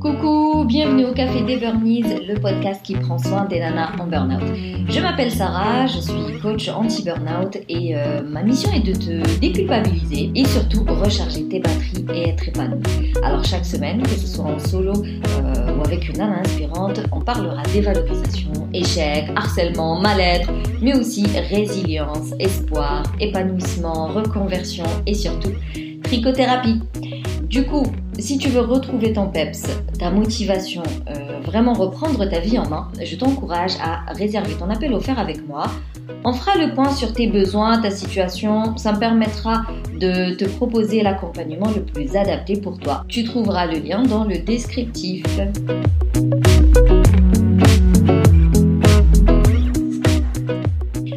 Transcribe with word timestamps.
Coucou, 0.00 0.64
bienvenue 0.64 1.04
au 1.04 1.12
Café 1.12 1.42
des 1.42 1.58
Burnies, 1.58 2.02
le 2.26 2.40
podcast 2.40 2.80
qui 2.82 2.94
prend 2.94 3.18
soin 3.18 3.44
des 3.44 3.58
nanas 3.58 3.90
en 3.98 4.06
burn-out. 4.06 4.42
Je 4.88 4.98
m'appelle 4.98 5.30
Sarah, 5.30 5.86
je 5.86 5.98
suis 5.98 6.40
coach 6.40 6.70
anti-burnout 6.70 7.58
et 7.68 7.94
euh, 7.94 8.22
ma 8.26 8.42
mission 8.42 8.72
est 8.72 8.80
de 8.80 8.94
te 8.94 9.40
déculpabiliser 9.40 10.30
et 10.34 10.46
surtout 10.46 10.84
recharger 10.88 11.46
tes 11.48 11.60
batteries 11.60 12.06
et 12.14 12.30
être 12.30 12.48
épanouie. 12.48 13.12
Alors 13.22 13.44
chaque 13.44 13.66
semaine, 13.66 14.02
que 14.02 14.08
ce 14.08 14.26
soit 14.26 14.46
en 14.46 14.58
solo 14.58 14.94
euh, 14.94 15.76
ou 15.76 15.84
avec 15.84 16.08
une 16.08 16.16
nana 16.16 16.40
inspirante, 16.40 17.00
on 17.12 17.20
parlera 17.20 17.62
dévalorisation, 17.74 18.52
échec, 18.72 19.26
harcèlement, 19.36 20.00
mal-être, 20.00 20.50
mais 20.80 20.96
aussi 20.96 21.26
résilience, 21.50 22.32
espoir, 22.38 23.02
épanouissement, 23.20 24.06
reconversion 24.06 24.86
et 25.04 25.12
surtout 25.12 25.52
trichothérapie. 26.04 26.80
Du 27.50 27.66
coup, 27.66 27.82
si 28.16 28.38
tu 28.38 28.48
veux 28.48 28.60
retrouver 28.60 29.12
ton 29.12 29.26
peps, 29.26 29.64
ta 29.98 30.12
motivation, 30.12 30.84
euh, 31.08 31.40
vraiment 31.44 31.72
reprendre 31.72 32.24
ta 32.28 32.38
vie 32.38 32.56
en 32.60 32.68
main, 32.68 32.86
je 33.02 33.16
t'encourage 33.16 33.72
à 33.82 34.12
réserver 34.12 34.54
ton 34.54 34.70
appel 34.70 34.94
offert 34.94 35.18
avec 35.18 35.44
moi. 35.48 35.64
On 36.24 36.32
fera 36.32 36.56
le 36.64 36.72
point 36.76 36.92
sur 36.92 37.12
tes 37.12 37.26
besoins, 37.26 37.80
ta 37.80 37.90
situation. 37.90 38.76
Ça 38.76 38.92
me 38.92 39.00
permettra 39.00 39.62
de 40.00 40.34
te 40.34 40.44
proposer 40.44 41.02
l'accompagnement 41.02 41.66
le 41.74 41.82
plus 41.82 42.14
adapté 42.14 42.56
pour 42.56 42.78
toi. 42.78 43.04
Tu 43.08 43.24
trouveras 43.24 43.66
le 43.66 43.80
lien 43.80 44.04
dans 44.04 44.22
le 44.22 44.38
descriptif. 44.38 45.24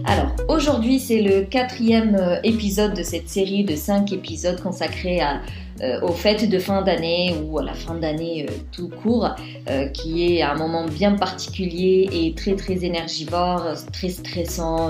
Alors, 0.05 0.31
aujourd'hui, 0.47 0.99
c'est 0.99 1.21
le 1.21 1.41
quatrième 1.41 2.15
euh, 2.15 2.37
épisode 2.43 2.95
de 2.95 3.03
cette 3.03 3.29
série 3.29 3.63
de 3.63 3.75
cinq 3.75 4.11
épisodes 4.13 4.59
consacrés 4.59 5.21
à 5.21 5.41
euh, 5.83 5.99
aux 6.01 6.13
fêtes 6.13 6.49
de 6.49 6.59
fin 6.59 6.81
d'année 6.81 7.35
ou 7.43 7.59
à 7.59 7.63
la 7.63 7.73
fin 7.73 7.95
d'année 7.95 8.45
euh, 8.47 8.53
tout 8.71 8.89
court, 8.89 9.29
euh, 9.69 9.87
qui 9.87 10.37
est 10.37 10.41
un 10.41 10.55
moment 10.55 10.85
bien 10.85 11.15
particulier 11.15 12.09
et 12.11 12.33
très 12.33 12.55
très 12.55 12.85
énergivore, 12.85 13.65
très 13.91 14.09
stressant. 14.09 14.89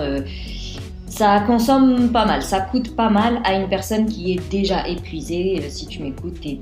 ça 1.08 1.44
consomme 1.48 2.12
pas 2.12 2.26
mal, 2.26 2.44
ça 2.44 2.62
coûte 2.62 2.96
pas 2.96 3.10
mal 3.10 3.40
à 3.44 3.56
une 3.56 3.70
personne 3.70 4.06
qui 4.06 4.34
est 4.34 4.52
déjà 4.52 4.88
épuisée. 4.88 5.62
Si 5.70 5.88
tu 5.88 6.04
m'écoutes, 6.04 6.40
tu 6.42 6.50
es 6.50 6.60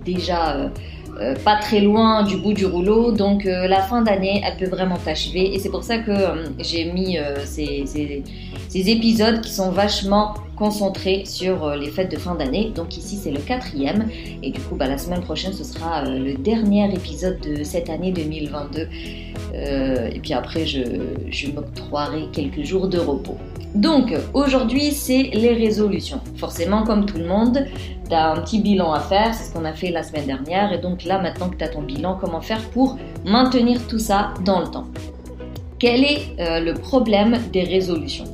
déjà 1.19 1.35
pas 1.43 1.57
très 1.57 1.79
loin 1.79 2.23
du 2.23 2.37
bout 2.37 2.53
du 2.53 2.65
rouleau. 2.65 3.11
Donc 3.11 3.45
la 3.45 3.81
fin 3.81 4.01
d'année, 4.01 4.41
elle 4.45 4.57
peut 4.57 4.73
vraiment 4.73 4.97
t'achever. 4.97 5.53
Et 5.53 5.59
c'est 5.59 5.69
pour 5.69 5.83
ça 5.83 5.97
que 5.99 6.11
j'ai 6.59 6.91
mis 6.91 7.17
ces, 7.45 8.89
épisodes 8.89 9.41
qui 9.41 9.51
sont 9.51 9.71
vachement 9.71 10.33
concentré 10.61 11.23
sur 11.25 11.65
euh, 11.65 11.75
les 11.75 11.89
fêtes 11.89 12.11
de 12.11 12.17
fin 12.17 12.35
d'année. 12.35 12.71
Donc 12.75 12.95
ici 12.95 13.17
c'est 13.17 13.31
le 13.31 13.39
quatrième 13.39 14.07
et 14.43 14.51
du 14.51 14.59
coup 14.59 14.75
bah, 14.75 14.87
la 14.87 14.99
semaine 14.99 15.21
prochaine 15.21 15.53
ce 15.53 15.63
sera 15.63 16.05
euh, 16.05 16.19
le 16.19 16.35
dernier 16.35 16.93
épisode 16.93 17.39
de 17.39 17.63
cette 17.63 17.89
année 17.89 18.11
2022. 18.11 18.87
Euh, 19.55 20.09
et 20.13 20.19
puis 20.19 20.33
après 20.33 20.67
je, 20.67 20.83
je 21.31 21.47
m'octroierai 21.47 22.27
quelques 22.31 22.61
jours 22.63 22.87
de 22.87 22.99
repos. 22.99 23.39
Donc 23.75 24.13
aujourd'hui 24.33 24.91
c'est 24.91 25.31
les 25.33 25.53
résolutions. 25.53 26.19
Forcément 26.37 26.83
comme 26.83 27.05
tout 27.05 27.17
le 27.17 27.25
monde, 27.25 27.65
tu 28.09 28.13
un 28.13 28.35
petit 28.41 28.59
bilan 28.59 28.91
à 28.91 28.99
faire, 28.99 29.33
c'est 29.33 29.45
ce 29.49 29.53
qu'on 29.53 29.65
a 29.65 29.73
fait 29.73 29.91
la 29.91 30.03
semaine 30.03 30.25
dernière. 30.25 30.73
Et 30.73 30.79
donc 30.79 31.05
là 31.05 31.19
maintenant 31.19 31.49
que 31.49 31.55
tu 31.55 31.63
as 31.63 31.69
ton 31.69 31.81
bilan, 31.81 32.17
comment 32.19 32.41
faire 32.41 32.61
pour 32.71 32.97
maintenir 33.25 33.79
tout 33.87 33.99
ça 33.99 34.33
dans 34.45 34.59
le 34.59 34.67
temps? 34.67 34.87
Quel 35.79 36.03
est 36.03 36.35
le 36.37 36.73
problème 36.73 37.39
des 37.53 37.63
résolutions? 37.63 38.25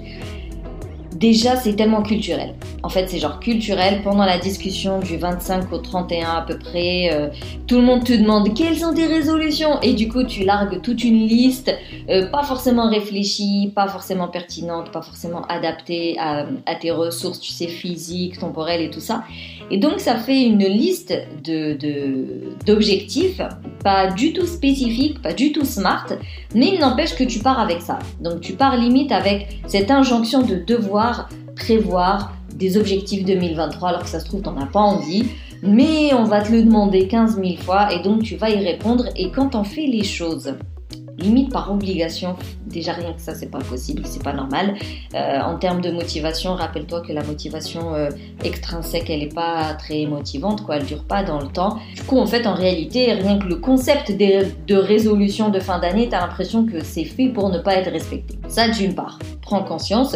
Déjà, 1.18 1.56
c'est 1.56 1.76
tellement 1.76 2.04
culturel. 2.04 2.54
En 2.84 2.90
fait, 2.90 3.08
c'est 3.10 3.18
genre 3.18 3.40
culturel. 3.40 4.04
Pendant 4.04 4.24
la 4.24 4.38
discussion 4.38 5.00
du 5.00 5.18
25 5.18 5.74
au 5.74 5.80
31 5.80 6.30
à 6.30 6.42
peu 6.44 6.60
près, 6.60 7.10
euh, 7.12 7.30
tout 7.66 7.78
le 7.78 7.82
monde 7.82 8.04
te 8.04 8.14
demande 8.14 8.54
quelles 8.54 8.78
sont 8.78 8.94
tes 8.94 9.08
résolutions? 9.08 9.82
Et 9.82 9.94
du 9.94 10.10
coup, 10.10 10.24
tu 10.26 10.44
largues 10.44 10.80
toute 10.80 11.04
une 11.04 11.26
liste, 11.26 11.76
euh, 12.12 12.28
pas 12.30 12.44
forcément 12.44 12.88
réfléchie, 12.88 13.72
pas 13.74 13.88
forcément 13.88 14.28
pertinente, 14.28 14.92
pas 14.92 15.02
forcément 15.02 15.42
adaptée 15.50 16.18
à, 16.20 16.46
tes 16.80 16.92
ressources, 16.92 17.40
tu 17.40 17.52
sais, 17.52 17.68
physiques, 17.68 18.38
temporelles 18.38 18.82
et 18.82 18.92
tout 18.92 19.00
ça. 19.00 19.24
Et 19.72 19.80
donc, 19.80 20.00
ça 20.00 20.18
fait 20.18 20.44
une 20.44 20.66
liste 20.66 21.16
de 21.44 21.78
d'objectifs, 22.64 23.42
pas 23.84 24.12
du 24.12 24.34
tout 24.34 24.46
spécifiques, 24.46 25.22
pas 25.22 25.34
du 25.34 25.52
tout 25.52 25.66
smart, 25.66 26.08
mais 26.56 26.72
il 26.74 26.80
n'empêche 26.80 27.16
que 27.16 27.24
tu 27.24 27.40
pars 27.40 27.60
avec 27.60 27.82
ça. 27.82 28.00
Donc, 28.22 28.42
tu 28.42 28.54
pars 28.54 28.78
limite 28.78 29.12
avec 29.12 29.62
cette 29.68 29.92
injonction 29.92 30.42
de 30.42 30.56
devoir 30.56 31.30
prévoir 31.56 32.34
des 32.54 32.78
objectifs 32.78 33.26
2023 33.26 33.90
alors 33.90 34.04
que 34.04 34.10
ça 34.10 34.20
se 34.20 34.26
trouve, 34.26 34.42
t'en 34.42 34.58
as 34.58 34.66
pas 34.66 34.80
envie. 34.80 35.26
Mais 35.64 36.14
on 36.14 36.24
va 36.24 36.42
te 36.42 36.52
le 36.52 36.62
demander 36.64 37.08
15 37.08 37.36
000 37.36 37.58
fois 37.58 37.92
et 37.94 38.02
donc 38.04 38.24
tu 38.24 38.36
vas 38.36 38.50
y 38.50 38.64
répondre. 38.64 39.06
Et 39.16 39.32
quand 39.32 39.56
on 39.56 39.64
fait 39.64 39.88
les 39.88 40.04
choses 40.04 40.54
limite 41.18 41.52
par 41.52 41.72
obligation, 41.72 42.36
déjà 42.66 42.94
rien 42.94 43.14
que 43.14 43.22
ça 43.22 43.34
c'est 43.34 43.50
pas 43.52 43.60
possible, 43.60 44.04
c'est 44.06 44.24
pas 44.24 44.34
normal. 44.34 44.76
Euh, 45.16 45.40
en 45.42 45.58
termes 45.58 45.82
de 45.82 45.92
motivation, 45.92 46.56
rappelle-toi 46.56 47.02
que 47.02 47.14
la 47.14 47.24
motivation 47.24 47.96
euh, 47.96 48.10
extrinsèque 48.44 49.10
elle 49.10 49.24
est 49.24 49.34
pas 49.34 49.74
très 49.74 50.06
motivante, 50.06 50.64
quoi, 50.64 50.78
elle 50.78 50.86
dure 50.86 51.04
pas 51.04 51.24
dans 51.24 51.40
le 51.40 51.48
temps. 51.48 51.78
Du 51.96 52.04
coup 52.04 52.18
en 52.20 52.28
fait 52.28 52.46
en 52.48 52.54
réalité 52.54 53.12
rien 53.14 53.40
que 53.40 53.48
le 53.48 53.56
concept 53.56 54.12
de 54.12 54.76
résolution 54.76 55.50
de 55.50 55.60
fin 55.60 55.80
d'année, 55.80 56.08
t'as 56.10 56.22
l'impression 56.22 56.66
que 56.66 56.84
c'est 56.84 57.06
fait 57.06 57.30
pour 57.30 57.50
ne 57.50 57.60
pas 57.60 57.76
être 57.76 57.92
respecté. 57.92 58.38
Ça 58.48 58.70
d'une 58.70 58.96
part, 58.96 59.20
prends 59.42 59.64
conscience 59.64 60.16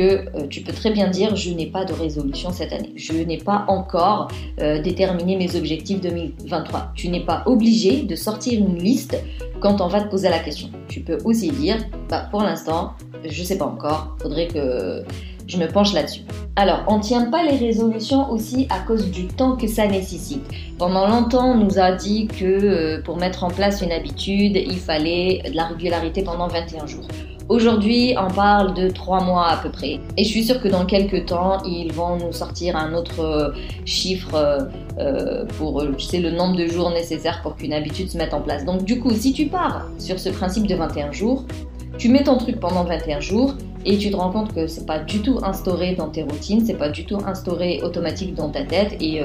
euh, 0.00 0.46
tu 0.48 0.60
peux 0.62 0.72
très 0.72 0.90
bien 0.90 1.08
dire 1.08 1.36
je 1.36 1.50
n'ai 1.50 1.66
pas 1.66 1.84
de 1.84 1.92
résolution 1.92 2.50
cette 2.52 2.72
année. 2.72 2.92
Je 2.96 3.12
n'ai 3.12 3.38
pas 3.38 3.64
encore 3.68 4.28
euh, 4.60 4.80
déterminé 4.80 5.36
mes 5.36 5.56
objectifs 5.56 6.00
2023. 6.00 6.92
Tu 6.94 7.08
n'es 7.08 7.24
pas 7.24 7.42
obligé 7.46 8.02
de 8.02 8.14
sortir 8.14 8.58
une 8.58 8.78
liste 8.78 9.16
quand 9.60 9.80
on 9.80 9.88
va 9.88 10.02
te 10.02 10.08
poser 10.08 10.28
la 10.28 10.38
question. 10.38 10.70
Tu 10.88 11.00
peux 11.00 11.18
aussi 11.24 11.50
dire 11.50 11.78
bah, 12.08 12.28
pour 12.30 12.42
l'instant, 12.42 12.92
je 13.24 13.40
ne 13.40 13.46
sais 13.46 13.58
pas 13.58 13.66
encore, 13.66 14.16
faudrait 14.20 14.48
que 14.48 15.02
je 15.46 15.56
me 15.58 15.68
penche 15.68 15.92
là-dessus. 15.92 16.22
Alors, 16.56 16.84
on 16.88 16.98
ne 16.98 17.02
tient 17.02 17.30
pas 17.30 17.44
les 17.44 17.56
résolutions 17.56 18.30
aussi 18.30 18.66
à 18.70 18.80
cause 18.80 19.10
du 19.10 19.26
temps 19.26 19.56
que 19.56 19.66
ça 19.66 19.86
nécessite. 19.86 20.42
Pendant 20.78 21.06
longtemps, 21.06 21.52
on 21.52 21.58
nous 21.58 21.78
a 21.78 21.92
dit 21.92 22.26
que 22.26 22.44
euh, 22.44 23.02
pour 23.02 23.16
mettre 23.16 23.44
en 23.44 23.48
place 23.48 23.82
une 23.82 23.92
habitude, 23.92 24.56
il 24.56 24.78
fallait 24.78 25.42
de 25.48 25.54
la 25.54 25.66
régularité 25.66 26.22
pendant 26.22 26.48
21 26.48 26.86
jours. 26.86 27.06
Aujourd'hui, 27.48 28.16
on 28.18 28.28
parle 28.28 28.74
de 28.74 28.88
trois 28.88 29.22
mois 29.22 29.46
à 29.46 29.56
peu 29.58 29.70
près. 29.70 30.00
Et 30.16 30.24
je 30.24 30.28
suis 30.28 30.44
sûre 30.44 30.60
que 30.60 30.66
dans 30.66 30.84
quelques 30.84 31.26
temps, 31.26 31.62
ils 31.64 31.92
vont 31.92 32.16
nous 32.16 32.32
sortir 32.32 32.74
un 32.74 32.92
autre 32.92 33.20
euh, 33.20 33.50
chiffre 33.84 34.68
euh, 34.98 35.44
pour, 35.58 35.84
tu 35.96 36.06
sais, 36.06 36.18
le 36.18 36.30
nombre 36.32 36.56
de 36.56 36.66
jours 36.66 36.90
nécessaires 36.90 37.42
pour 37.42 37.54
qu'une 37.54 37.72
habitude 37.72 38.10
se 38.10 38.18
mette 38.18 38.34
en 38.34 38.40
place. 38.40 38.64
Donc 38.64 38.82
du 38.84 38.98
coup, 38.98 39.12
si 39.12 39.32
tu 39.32 39.46
pars 39.46 39.86
sur 39.98 40.18
ce 40.18 40.30
principe 40.30 40.66
de 40.66 40.74
21 40.74 41.12
jours, 41.12 41.44
tu 41.98 42.08
mets 42.08 42.24
ton 42.24 42.36
truc 42.36 42.58
pendant 42.58 42.84
21 42.84 43.20
jours 43.20 43.54
et 43.86 43.96
tu 43.96 44.10
te 44.10 44.16
rends 44.16 44.30
compte 44.30 44.52
que 44.52 44.66
c'est 44.66 44.84
pas 44.84 44.98
du 44.98 45.20
tout 45.20 45.38
instauré 45.42 45.94
dans 45.94 46.08
tes 46.08 46.22
routines, 46.22 46.64
c'est 46.66 46.74
pas 46.74 46.90
du 46.90 47.06
tout 47.06 47.18
instauré 47.24 47.80
automatique 47.82 48.34
dans 48.34 48.50
ta 48.50 48.62
tête 48.62 48.96
et 49.00 49.22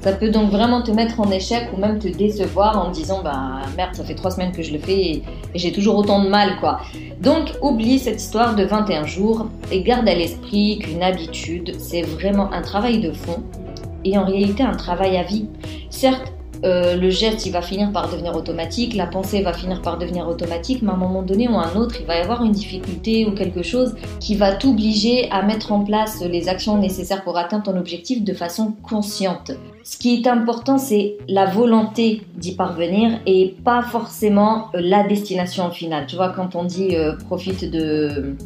ça 0.00 0.12
peut 0.12 0.30
donc 0.30 0.50
vraiment 0.50 0.82
te 0.82 0.90
mettre 0.90 1.20
en 1.20 1.30
échec 1.30 1.68
ou 1.74 1.80
même 1.80 1.98
te 1.98 2.08
décevoir 2.08 2.78
en 2.78 2.90
disant 2.90 3.22
bah 3.22 3.60
merde 3.76 3.94
ça 3.94 4.02
fait 4.02 4.14
trois 4.14 4.30
semaines 4.30 4.52
que 4.52 4.62
je 4.62 4.72
le 4.72 4.78
fais 4.78 5.00
et, 5.00 5.22
j'ai 5.54 5.72
toujours 5.72 5.96
autant 5.96 6.22
de 6.22 6.28
mal 6.28 6.56
quoi. 6.58 6.80
Donc 7.20 7.52
oublie 7.60 7.98
cette 7.98 8.20
histoire 8.20 8.54
de 8.54 8.64
21 8.64 9.04
jours 9.04 9.48
et 9.70 9.82
garde 9.82 10.08
à 10.08 10.14
l'esprit 10.14 10.78
qu'une 10.78 11.02
habitude 11.02 11.74
c'est 11.78 12.02
vraiment 12.02 12.52
un 12.52 12.62
travail 12.62 13.00
de 13.00 13.12
fond 13.12 13.42
et 14.04 14.16
en 14.16 14.24
réalité 14.24 14.62
un 14.62 14.76
travail 14.76 15.18
à 15.18 15.22
vie. 15.22 15.48
Certes 15.90 16.32
euh, 16.64 16.96
le 16.96 17.10
geste 17.10 17.46
va 17.48 17.62
finir 17.62 17.90
par 17.92 18.10
devenir 18.10 18.36
automatique, 18.36 18.94
la 18.94 19.06
pensée 19.06 19.42
va 19.42 19.52
finir 19.52 19.80
par 19.82 19.98
devenir 19.98 20.28
automatique, 20.28 20.82
mais 20.82 20.90
à 20.90 20.94
un 20.94 20.98
moment 20.98 21.22
donné 21.22 21.48
ou 21.48 21.56
à 21.56 21.66
un 21.66 21.76
autre, 21.76 21.96
il 22.00 22.06
va 22.06 22.16
y 22.16 22.20
avoir 22.20 22.44
une 22.44 22.52
difficulté 22.52 23.26
ou 23.26 23.32
quelque 23.32 23.62
chose 23.62 23.94
qui 24.20 24.34
va 24.34 24.52
t'obliger 24.52 25.30
à 25.30 25.42
mettre 25.42 25.72
en 25.72 25.84
place 25.84 26.20
les 26.22 26.48
actions 26.48 26.76
nécessaires 26.78 27.24
pour 27.24 27.38
atteindre 27.38 27.64
ton 27.64 27.76
objectif 27.78 28.22
de 28.24 28.34
façon 28.34 28.74
consciente. 28.82 29.52
Ce 29.82 29.96
qui 29.96 30.14
est 30.14 30.26
important, 30.26 30.78
c'est 30.78 31.16
la 31.28 31.46
volonté 31.46 32.22
d'y 32.36 32.54
parvenir 32.54 33.18
et 33.26 33.56
pas 33.64 33.82
forcément 33.82 34.66
euh, 34.74 34.80
la 34.82 35.04
destination 35.04 35.70
finale. 35.70 36.06
Tu 36.06 36.16
vois, 36.16 36.30
quand 36.30 36.54
on 36.54 36.64
dit 36.64 36.96
euh, 36.96 37.16
profite 37.16 37.70
de... 37.70 38.36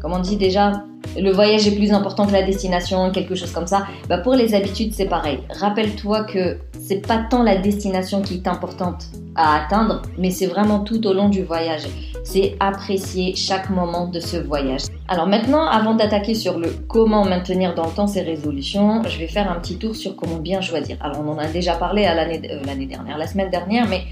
Comment 0.00 0.16
on 0.16 0.20
dit 0.20 0.36
déjà 0.36 0.84
le 1.18 1.30
voyage 1.30 1.66
est 1.68 1.76
plus 1.76 1.92
important 1.92 2.26
que 2.26 2.32
la 2.32 2.42
destination, 2.42 3.10
quelque 3.10 3.34
chose 3.34 3.52
comme 3.52 3.66
ça. 3.66 3.86
Bah 4.08 4.18
pour 4.18 4.34
les 4.34 4.54
habitudes, 4.54 4.92
c'est 4.94 5.04
pareil. 5.04 5.38
Rappelle-toi 5.60 6.24
que 6.24 6.58
c'est 6.80 7.06
pas 7.06 7.18
tant 7.30 7.42
la 7.42 7.56
destination 7.56 8.22
qui 8.22 8.34
est 8.34 8.48
importante 8.48 9.06
à 9.36 9.62
atteindre, 9.62 10.02
mais 10.18 10.30
c'est 10.30 10.46
vraiment 10.46 10.80
tout 10.80 11.06
au 11.06 11.12
long 11.12 11.28
du 11.28 11.42
voyage. 11.42 11.84
C'est 12.24 12.56
apprécier 12.58 13.36
chaque 13.36 13.68
moment 13.68 14.08
de 14.08 14.18
ce 14.18 14.38
voyage. 14.38 14.82
Alors 15.08 15.26
maintenant, 15.26 15.66
avant 15.66 15.94
d'attaquer 15.94 16.34
sur 16.34 16.58
le 16.58 16.74
comment 16.88 17.24
maintenir 17.24 17.74
dans 17.74 17.86
le 17.86 17.92
temps 17.92 18.06
ces 18.06 18.22
résolutions, 18.22 19.02
je 19.06 19.18
vais 19.18 19.28
faire 19.28 19.52
un 19.52 19.60
petit 19.60 19.76
tour 19.76 19.94
sur 19.94 20.16
comment 20.16 20.38
bien 20.38 20.62
choisir. 20.62 20.96
Alors 21.00 21.20
on 21.20 21.28
en 21.28 21.38
a 21.38 21.46
déjà 21.46 21.74
parlé 21.74 22.06
à 22.06 22.14
l'année 22.14 22.40
euh, 22.50 22.62
l'année 22.64 22.86
dernière, 22.86 23.18
la 23.18 23.26
semaine 23.26 23.50
dernière, 23.50 23.86
mais 23.88 24.04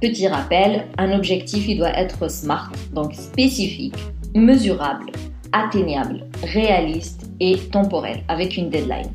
petit 0.00 0.26
rappel, 0.26 0.88
un 0.98 1.12
objectif 1.12 1.68
il 1.68 1.78
doit 1.78 1.96
être 1.96 2.28
smart, 2.28 2.72
donc 2.92 3.14
spécifique, 3.14 3.96
mesurable, 4.34 5.06
atteignable, 5.52 6.26
réaliste 6.42 7.30
et 7.38 7.56
temporel, 7.56 8.24
avec 8.28 8.56
une 8.56 8.68
deadline. 8.68 9.08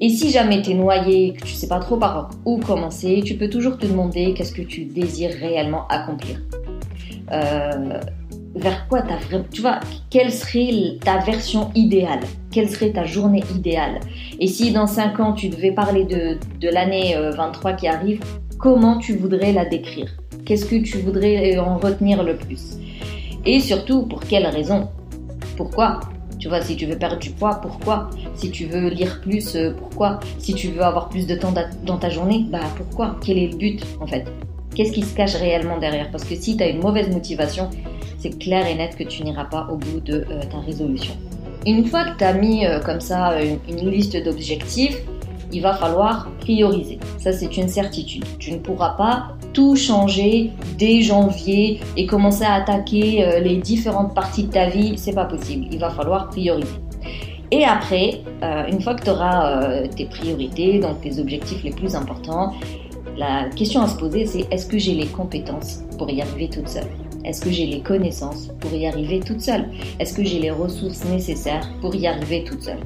Et 0.00 0.08
si 0.08 0.30
jamais 0.30 0.62
tu 0.62 0.70
es 0.70 0.74
noyé, 0.74 1.32
que 1.32 1.44
tu 1.44 1.52
sais 1.52 1.68
pas 1.68 1.78
trop 1.78 1.96
par 1.96 2.30
où 2.44 2.58
commencer, 2.58 3.22
tu 3.24 3.34
peux 3.36 3.48
toujours 3.48 3.76
te 3.76 3.86
demander 3.86 4.34
qu'est-ce 4.34 4.52
que 4.52 4.62
tu 4.62 4.84
désires 4.84 5.34
réellement 5.38 5.86
accomplir. 5.88 6.40
Euh, 7.32 8.00
vers 8.54 8.86
quoi 8.88 9.02
tu 9.02 9.14
vraiment... 9.28 9.44
Tu 9.50 9.60
vois, 9.60 9.80
quelle 10.10 10.32
serait 10.32 10.98
ta 11.02 11.18
version 11.18 11.70
idéale? 11.74 12.20
Quelle 12.50 12.68
serait 12.68 12.92
ta 12.92 13.04
journée 13.04 13.42
idéale? 13.54 14.00
Et 14.38 14.46
si 14.46 14.72
dans 14.72 14.86
5 14.86 15.20
ans, 15.20 15.32
tu 15.32 15.48
devais 15.48 15.72
parler 15.72 16.04
de, 16.04 16.38
de 16.60 16.68
l'année 16.68 17.16
23 17.16 17.70
euh, 17.70 17.74
qui 17.74 17.88
arrive, 17.88 18.22
comment 18.58 18.98
tu 18.98 19.16
voudrais 19.16 19.52
la 19.52 19.64
décrire? 19.64 20.10
Qu'est-ce 20.44 20.66
que 20.66 20.76
tu 20.76 20.98
voudrais 20.98 21.56
en 21.58 21.78
retenir 21.78 22.22
le 22.22 22.36
plus? 22.36 22.76
Et 23.44 23.60
surtout, 23.60 24.02
pour 24.02 24.20
quelle 24.20 24.46
raison? 24.46 24.88
Pourquoi? 25.56 26.00
Tu 26.38 26.48
vois, 26.48 26.60
si 26.60 26.76
tu 26.76 26.86
veux 26.86 26.98
perdre 26.98 27.18
du 27.18 27.30
poids, 27.30 27.60
pourquoi? 27.62 28.10
Si 28.34 28.50
tu 28.50 28.66
veux 28.66 28.88
lire 28.88 29.20
plus, 29.20 29.54
euh, 29.54 29.72
pourquoi? 29.78 30.18
Si 30.38 30.54
tu 30.54 30.68
veux 30.68 30.82
avoir 30.82 31.08
plus 31.08 31.26
de 31.26 31.36
temps 31.36 31.54
dans 31.84 31.98
ta 31.98 32.08
journée, 32.08 32.46
bah 32.50 32.60
pourquoi? 32.76 33.16
Quel 33.24 33.38
est 33.38 33.48
le 33.48 33.56
but 33.56 33.86
en 34.00 34.06
fait? 34.08 34.24
Qu'est-ce 34.74 34.92
qui 34.92 35.02
se 35.02 35.14
cache 35.14 35.34
réellement 35.34 35.78
derrière? 35.78 36.10
Parce 36.10 36.24
que 36.24 36.34
si 36.34 36.56
tu 36.56 36.62
as 36.62 36.68
une 36.68 36.80
mauvaise 36.80 37.10
motivation, 37.10 37.68
c'est 38.18 38.38
clair 38.38 38.66
et 38.66 38.74
net 38.74 38.96
que 38.96 39.04
tu 39.04 39.22
n'iras 39.22 39.44
pas 39.44 39.68
au 39.70 39.76
bout 39.76 40.00
de 40.00 40.24
euh, 40.30 40.40
ta 40.50 40.60
résolution. 40.60 41.12
Une 41.66 41.84
fois 41.84 42.04
que 42.04 42.16
tu 42.16 42.24
as 42.24 42.32
mis 42.32 42.64
euh, 42.64 42.80
comme 42.80 43.00
ça 43.00 43.34
une 43.42 43.90
liste 43.90 44.16
d'objectifs, 44.24 44.96
il 45.52 45.60
va 45.60 45.74
falloir 45.74 46.30
prioriser. 46.40 46.98
Ça, 47.18 47.32
c'est 47.32 47.54
une 47.58 47.68
certitude. 47.68 48.24
Tu 48.38 48.52
ne 48.52 48.58
pourras 48.58 48.94
pas 48.96 49.36
tout 49.52 49.76
changer 49.76 50.50
dès 50.78 51.02
janvier 51.02 51.80
et 51.98 52.06
commencer 52.06 52.44
à 52.44 52.54
attaquer 52.54 53.22
euh, 53.22 53.40
les 53.40 53.56
différentes 53.56 54.14
parties 54.14 54.44
de 54.44 54.52
ta 54.52 54.70
vie. 54.70 54.94
C'est 54.96 55.14
pas 55.14 55.26
possible. 55.26 55.66
Il 55.70 55.78
va 55.78 55.90
falloir 55.90 56.30
prioriser. 56.30 56.72
Et 57.50 57.64
après, 57.64 58.22
une 58.70 58.80
fois 58.80 58.94
que 58.94 59.04
tu 59.04 59.10
auras 59.10 59.86
tes 59.88 60.06
priorités, 60.06 60.78
donc 60.78 61.02
tes 61.02 61.18
objectifs 61.18 61.62
les 61.62 61.72
plus 61.72 61.94
importants, 61.94 62.54
la 63.16 63.48
question 63.50 63.82
à 63.82 63.88
se 63.88 63.96
poser, 63.96 64.26
c'est 64.26 64.46
est-ce 64.50 64.66
que 64.66 64.78
j'ai 64.78 64.94
les 64.94 65.06
compétences 65.06 65.82
pour 65.98 66.10
y 66.10 66.20
arriver 66.22 66.48
toute 66.48 66.68
seule? 66.68 66.88
Est-ce 67.24 67.40
que 67.40 67.50
j'ai 67.50 67.66
les 67.66 67.80
connaissances 67.80 68.48
pour 68.60 68.72
y 68.72 68.86
arriver 68.86 69.20
toute 69.20 69.40
seule? 69.40 69.68
Est-ce 69.98 70.14
que 70.14 70.24
j'ai 70.24 70.40
les 70.40 70.50
ressources 70.50 71.04
nécessaires 71.04 71.68
pour 71.80 71.94
y 71.94 72.06
arriver 72.06 72.44
toute 72.44 72.62
seule? 72.62 72.80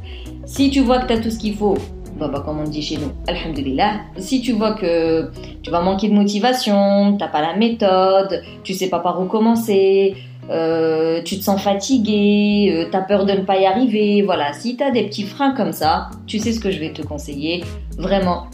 Si 0.44 0.70
tu 0.70 0.81
vois 0.81 0.99
que 1.00 1.06
tu 1.06 1.12
as 1.14 1.20
tout 1.20 1.31
ce 1.31 1.38
qu'il 1.38 1.55
faut 1.55 1.76
bah, 2.19 2.28
bah, 2.32 2.43
comme 2.44 2.61
on 2.61 2.64
dit 2.64 2.81
chez 2.81 2.96
nous, 2.96 3.12
alhamdulillah. 3.28 4.00
Si 4.17 4.40
tu 4.40 4.52
vois 4.52 4.73
que 4.73 5.31
tu 5.62 5.70
vas 5.70 5.82
manquer 5.82 6.08
de 6.08 6.14
motivation, 6.14 7.17
t'as 7.19 7.29
pas 7.29 7.43
la 7.43 7.55
méthode, 7.56 8.43
tu 8.64 8.72
sais 8.72 8.88
pas 8.88 9.00
par 9.00 9.20
où 9.20 9.26
commencer, 9.26 10.17
euh, 10.49 11.20
tu 11.22 11.37
te 11.38 11.44
sens 11.44 11.61
fatigué, 11.61 12.72
euh, 12.72 12.90
tu 12.90 12.96
as 12.96 13.02
peur 13.02 13.26
de 13.26 13.32
ne 13.32 13.43
pas 13.43 13.58
y 13.58 13.67
arriver, 13.67 14.22
voilà. 14.22 14.55
Si 14.55 14.76
tu 14.76 14.82
as 14.82 14.90
des 14.90 15.02
petits 15.05 15.25
freins 15.25 15.52
comme 15.52 15.72
ça, 15.72 16.08
tu 16.26 16.38
sais 16.38 16.52
ce 16.52 16.61
que 16.61 16.70
je 16.70 16.79
vais 16.81 16.93
te 16.93 17.02
conseiller. 17.02 17.64
Vraiment, 17.99 18.46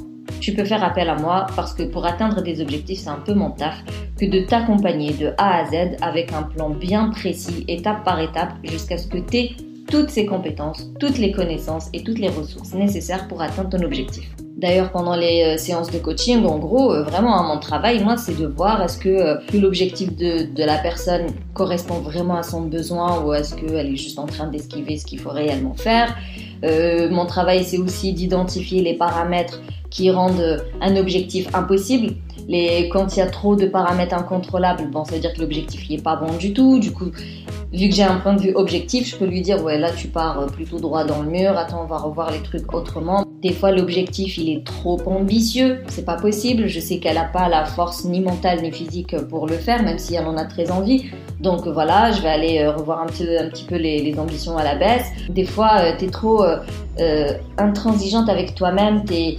tu 0.42 0.52
peux 0.52 0.64
faire 0.64 0.82
appel 0.82 1.08
à 1.08 1.14
moi 1.14 1.46
parce 1.54 1.72
que 1.72 1.84
pour 1.84 2.04
atteindre 2.04 2.42
des 2.42 2.60
objectifs, 2.60 2.98
c'est 2.98 3.08
un 3.08 3.22
peu 3.24 3.32
mon 3.32 3.50
taf 3.50 3.76
que 4.18 4.26
de 4.26 4.40
t'accompagner 4.40 5.12
de 5.12 5.32
A 5.38 5.60
à 5.60 5.64
Z 5.66 5.96
avec 6.02 6.32
un 6.32 6.42
plan 6.42 6.68
bien 6.68 7.10
précis, 7.10 7.64
étape 7.68 8.04
par 8.04 8.20
étape, 8.20 8.54
jusqu'à 8.64 8.98
ce 8.98 9.06
que 9.06 9.18
tu 9.18 9.36
aies 9.36 9.50
toutes 9.88 10.10
ces 10.10 10.26
compétences, 10.26 10.90
toutes 10.98 11.18
les 11.18 11.32
connaissances 11.32 11.88
et 11.92 12.02
toutes 12.02 12.18
les 12.18 12.28
ressources 12.28 12.74
nécessaires 12.74 13.28
pour 13.28 13.40
atteindre 13.40 13.70
ton 13.70 13.84
objectif. 13.84 14.28
D'ailleurs, 14.56 14.92
pendant 14.92 15.16
les 15.16 15.42
euh, 15.42 15.58
séances 15.58 15.90
de 15.90 15.98
coaching, 15.98 16.44
en 16.44 16.58
gros, 16.58 16.92
euh, 16.92 17.02
vraiment, 17.02 17.36
hein, 17.36 17.54
mon 17.54 17.58
travail, 17.58 18.02
moi, 18.02 18.16
c'est 18.16 18.38
de 18.38 18.46
voir 18.46 18.80
est-ce 18.82 18.96
que, 18.96 19.08
euh, 19.08 19.34
l'objectif 19.52 20.14
de, 20.16 20.46
la 20.56 20.78
personne 20.78 21.26
correspond 21.52 21.98
vraiment 21.98 22.36
à 22.36 22.42
son 22.42 22.62
besoin 22.62 23.24
ou 23.24 23.34
est-ce 23.34 23.56
qu'elle 23.56 23.92
est 23.92 23.96
juste 23.96 24.20
en 24.20 24.26
train 24.26 24.46
d'esquiver 24.46 24.98
ce 24.98 25.04
qu'il 25.04 25.18
faut 25.18 25.30
réellement 25.30 25.74
faire. 25.74 26.16
Mon 26.62 27.26
travail, 27.26 27.64
c'est 27.64 27.78
aussi 27.78 28.12
d'identifier 28.12 28.82
les 28.82 28.94
paramètres 28.94 29.60
qui 29.90 30.10
rendent 30.10 30.64
un 30.80 30.96
objectif 30.96 31.48
impossible. 31.54 32.14
Les, 32.48 32.88
quand 32.88 33.14
il 33.14 33.20
y 33.20 33.22
a 33.22 33.26
trop 33.26 33.54
de 33.54 33.66
paramètres 33.66 34.14
incontrôlables, 34.14 34.90
bon, 34.90 35.04
ça 35.04 35.14
veut 35.14 35.20
dire 35.20 35.32
que 35.32 35.40
l'objectif 35.40 35.88
n'est 35.88 36.00
pas 36.00 36.16
bon 36.16 36.36
du 36.36 36.52
tout. 36.52 36.78
Du 36.78 36.92
coup, 36.92 37.12
vu 37.72 37.88
que 37.88 37.94
j'ai 37.94 38.02
un 38.02 38.16
point 38.16 38.34
de 38.34 38.40
vue 38.40 38.52
objectif, 38.54 39.08
je 39.08 39.16
peux 39.16 39.26
lui 39.26 39.40
dire 39.40 39.62
ouais 39.62 39.78
là 39.78 39.90
tu 39.92 40.08
pars 40.08 40.40
euh, 40.40 40.46
plutôt 40.46 40.78
droit 40.78 41.04
dans 41.04 41.22
le 41.22 41.30
mur, 41.30 41.56
attends 41.56 41.82
on 41.82 41.86
va 41.86 41.98
revoir 41.98 42.30
les 42.30 42.42
trucs 42.42 42.72
autrement. 42.74 43.24
Des 43.42 43.52
fois 43.52 43.72
l'objectif 43.72 44.38
il 44.38 44.48
est 44.50 44.64
trop 44.64 45.00
ambitieux, 45.06 45.82
c'est 45.88 46.04
pas 46.04 46.16
possible, 46.16 46.68
je 46.68 46.78
sais 46.78 46.98
qu'elle 46.98 47.18
a 47.18 47.24
pas 47.24 47.48
la 47.48 47.64
force 47.64 48.04
ni 48.04 48.20
mentale 48.20 48.62
ni 48.62 48.70
physique 48.70 49.16
pour 49.28 49.48
le 49.48 49.56
faire, 49.56 49.82
même 49.82 49.98
si 49.98 50.14
elle 50.14 50.26
en 50.26 50.36
a 50.36 50.44
très 50.44 50.70
envie. 50.70 51.06
Donc 51.40 51.66
voilà, 51.66 52.12
je 52.12 52.22
vais 52.22 52.28
aller 52.28 52.58
euh, 52.60 52.70
revoir 52.70 53.02
un 53.02 53.06
petit, 53.06 53.64
peu 53.64 53.76
les, 53.76 54.14
ambitions 54.16 54.56
à 54.56 54.62
la 54.62 54.76
baisse. 54.76 55.06
Des 55.28 55.44
fois 55.44 55.72
euh, 55.80 55.92
tu 55.98 56.04
es 56.04 56.08
trop 56.08 56.44
intransigeante 57.58 58.28
avec 58.28 58.54
toi-même, 58.54 59.04
t'es 59.04 59.36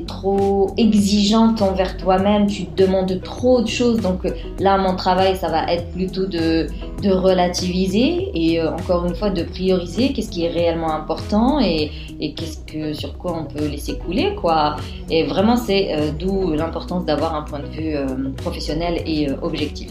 trop 0.00 0.70
exigeante 0.76 1.62
envers 1.62 1.96
toi-même, 1.96 2.46
tu 2.46 2.66
te 2.66 2.82
demandes 2.82 3.20
trop 3.22 3.62
de 3.62 3.68
choses. 3.68 4.00
Donc 4.00 4.24
euh, 4.24 4.30
là, 4.58 4.78
mon 4.78 4.96
travail, 4.96 5.36
ça 5.36 5.48
va 5.48 5.72
être 5.72 5.90
plutôt 5.92 6.26
de, 6.26 6.66
de 7.02 7.10
relativiser 7.10 8.30
et 8.34 8.60
euh, 8.60 8.72
encore 8.72 9.06
une 9.06 9.14
fois 9.14 9.30
de 9.30 9.42
prioriser 9.42 10.12
qu'est-ce 10.12 10.30
qui 10.30 10.44
est 10.44 10.50
réellement 10.50 10.92
important 10.92 11.60
et, 11.60 11.90
et 12.20 12.34
qu'est-ce 12.34 12.58
que 12.64 12.92
sur 12.92 13.16
quoi 13.18 13.36
on 13.38 13.44
peut 13.44 13.66
laisser 13.66 13.98
couler, 13.98 14.34
quoi. 14.34 14.76
Et 15.10 15.24
vraiment, 15.24 15.56
c'est 15.56 15.92
euh, 15.92 16.10
d'où 16.18 16.52
l'importance 16.52 17.04
d'avoir 17.04 17.34
un 17.34 17.42
point 17.42 17.60
de 17.60 17.66
vue 17.66 17.96
professionnel 18.36 19.02
et 19.06 19.28
objectif. 19.42 19.88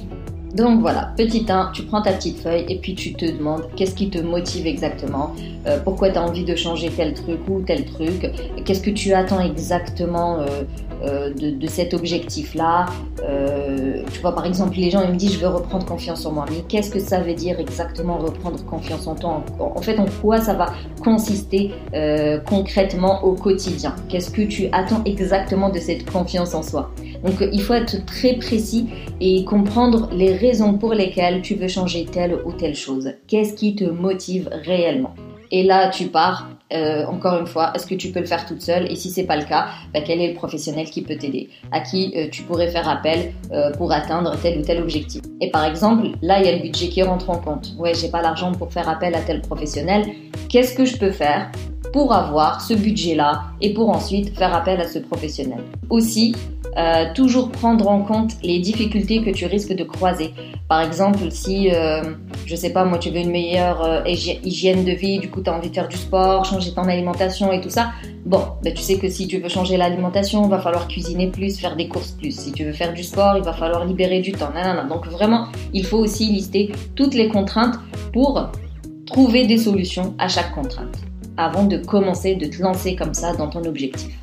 Donc 0.55 0.81
voilà, 0.81 1.13
petit 1.15 1.45
1, 1.47 1.71
tu 1.73 1.83
prends 1.83 2.01
ta 2.01 2.11
petite 2.11 2.39
feuille 2.39 2.65
et 2.67 2.77
puis 2.77 2.93
tu 2.93 3.13
te 3.13 3.25
demandes 3.25 3.67
qu'est-ce 3.75 3.95
qui 3.95 4.09
te 4.09 4.17
motive 4.17 4.67
exactement, 4.67 5.33
euh, 5.65 5.79
pourquoi 5.81 6.09
tu 6.09 6.17
as 6.17 6.23
envie 6.23 6.43
de 6.43 6.55
changer 6.55 6.89
tel 6.89 7.13
truc 7.13 7.39
ou 7.47 7.61
tel 7.61 7.85
truc, 7.85 8.29
qu'est-ce 8.65 8.81
que 8.81 8.89
tu 8.89 9.13
attends 9.13 9.39
exactement 9.39 10.39
euh, 10.39 10.63
euh, 11.03 11.33
de, 11.33 11.67
cet 11.67 11.93
objectif-là. 11.93 12.87
tu 14.11 14.19
vois, 14.19 14.35
par 14.35 14.45
exemple, 14.45 14.75
les 14.77 14.91
gens 14.91 15.01
ils 15.03 15.11
me 15.11 15.15
disent 15.15 15.33
je 15.33 15.39
veux 15.39 15.47
reprendre 15.47 15.85
confiance 15.85 16.25
en 16.25 16.33
moi, 16.33 16.45
mais 16.49 16.63
qu'est-ce 16.67 16.91
que 16.91 16.99
ça 16.99 17.21
veut 17.21 17.33
dire 17.33 17.59
exactement 17.59 18.17
reprendre 18.17 18.63
confiance 18.65 19.07
en 19.07 19.15
toi? 19.15 19.43
En 19.59 19.81
fait, 19.81 19.97
en 19.99 20.05
quoi 20.21 20.41
ça 20.41 20.53
va 20.53 20.73
consister 21.01 21.71
concrètement 22.45 23.23
au 23.23 23.33
quotidien? 23.33 23.95
Qu'est-ce 24.09 24.29
que 24.29 24.41
tu 24.41 24.67
attends 24.73 25.01
exactement 25.05 25.69
de 25.69 25.79
cette 25.79 26.09
confiance 26.11 26.53
en 26.53 26.61
soi? 26.61 26.91
Donc 27.23 27.35
il 27.51 27.61
faut 27.61 27.73
être 27.73 28.05
très 28.05 28.33
précis 28.33 28.87
et 29.19 29.43
comprendre 29.45 30.09
les 30.13 30.35
raisons 30.35 30.77
pour 30.77 30.93
lesquelles 30.93 31.41
tu 31.41 31.55
veux 31.55 31.67
changer 31.67 32.05
telle 32.05 32.39
ou 32.45 32.51
telle 32.51 32.75
chose. 32.75 33.13
Qu'est-ce 33.27 33.53
qui 33.53 33.75
te 33.75 33.85
motive 33.85 34.49
réellement? 34.51 35.13
Et 35.51 35.63
là, 35.63 35.89
tu 35.89 36.07
pars. 36.07 36.49
Euh, 36.73 37.05
encore 37.05 37.39
une 37.39 37.47
fois, 37.47 37.71
est-ce 37.75 37.85
que 37.85 37.95
tu 37.95 38.11
peux 38.11 38.19
le 38.19 38.25
faire 38.25 38.45
toute 38.45 38.61
seule? 38.61 38.89
Et 38.91 38.95
si 38.95 39.09
c'est 39.09 39.25
pas 39.25 39.35
le 39.35 39.43
cas, 39.43 39.67
bah, 39.93 39.99
quel 40.05 40.21
est 40.21 40.29
le 40.29 40.33
professionnel 40.33 40.89
qui 40.89 41.01
peut 41.01 41.15
t'aider? 41.15 41.49
À 41.71 41.81
qui 41.81 42.13
euh, 42.15 42.27
tu 42.31 42.43
pourrais 42.43 42.69
faire 42.69 42.87
appel 42.87 43.33
euh, 43.51 43.71
pour 43.71 43.91
atteindre 43.91 44.35
tel 44.41 44.59
ou 44.59 44.61
tel 44.61 44.81
objectif? 44.81 45.21
Et 45.41 45.49
par 45.51 45.65
exemple, 45.65 46.07
là, 46.21 46.39
il 46.39 46.45
y 46.45 46.49
a 46.49 46.55
le 46.55 46.61
budget 46.61 46.87
qui 46.87 47.03
rentre 47.03 47.29
en 47.29 47.37
compte. 47.37 47.73
Ouais, 47.77 47.93
j'ai 47.93 48.09
pas 48.09 48.21
l'argent 48.21 48.51
pour 48.53 48.71
faire 48.71 48.87
appel 48.87 49.15
à 49.15 49.21
tel 49.21 49.41
professionnel. 49.41 50.05
Qu'est-ce 50.49 50.73
que 50.73 50.85
je 50.85 50.97
peux 50.97 51.11
faire 51.11 51.51
pour 51.91 52.13
avoir 52.13 52.61
ce 52.61 52.73
budget-là 52.73 53.43
et 53.59 53.73
pour 53.73 53.89
ensuite 53.89 54.37
faire 54.37 54.53
appel 54.55 54.79
à 54.79 54.87
ce 54.87 54.99
professionnel? 54.99 55.59
Aussi, 55.89 56.35
toujours 57.15 57.51
prendre 57.51 57.89
en 57.89 58.01
compte 58.03 58.31
les 58.43 58.59
difficultés 58.59 59.21
que 59.23 59.29
tu 59.31 59.45
risques 59.45 59.75
de 59.75 59.83
croiser. 59.83 60.33
Par 60.69 60.81
exemple, 60.81 61.29
si, 61.31 61.69
euh, 61.69 62.01
je 62.45 62.55
sais 62.55 62.71
pas, 62.71 62.85
moi, 62.85 62.97
tu 62.97 63.09
veux 63.09 63.19
une 63.19 63.31
meilleure 63.31 64.03
hygiène 64.07 64.85
de 64.85 64.91
vie, 64.91 65.19
du 65.19 65.29
coup, 65.29 65.41
tu 65.41 65.49
as 65.49 65.53
envie 65.53 65.69
de 65.69 65.75
faire 65.75 65.89
du 65.89 65.97
sport, 65.97 66.45
ton 66.69 66.83
alimentation 66.83 67.51
et 67.51 67.59
tout 67.59 67.69
ça, 67.69 67.91
bon, 68.25 68.43
ben, 68.63 68.73
tu 68.73 68.81
sais 68.81 68.97
que 68.97 69.09
si 69.09 69.27
tu 69.27 69.39
veux 69.39 69.49
changer 69.49 69.77
l'alimentation, 69.77 70.45
il 70.45 70.49
va 70.49 70.59
falloir 70.59 70.87
cuisiner 70.87 71.27
plus, 71.27 71.59
faire 71.59 71.75
des 71.75 71.87
courses 71.87 72.11
plus. 72.11 72.31
Si 72.31 72.51
tu 72.51 72.63
veux 72.63 72.73
faire 72.73 72.93
du 72.93 73.03
sport, 73.03 73.35
il 73.37 73.43
va 73.43 73.53
falloir 73.53 73.85
libérer 73.85 74.21
du 74.21 74.31
temps. 74.31 74.51
Donc, 74.87 75.07
vraiment, 75.07 75.47
il 75.73 75.85
faut 75.85 75.97
aussi 75.97 76.27
lister 76.27 76.71
toutes 76.95 77.13
les 77.13 77.27
contraintes 77.27 77.79
pour 78.13 78.51
trouver 79.07 79.45
des 79.45 79.57
solutions 79.57 80.13
à 80.19 80.27
chaque 80.27 80.53
contrainte 80.53 80.97
avant 81.37 81.65
de 81.65 81.77
commencer, 81.77 82.35
de 82.35 82.45
te 82.45 82.61
lancer 82.61 82.95
comme 82.95 83.13
ça 83.13 83.33
dans 83.35 83.47
ton 83.47 83.63
objectif. 83.65 84.20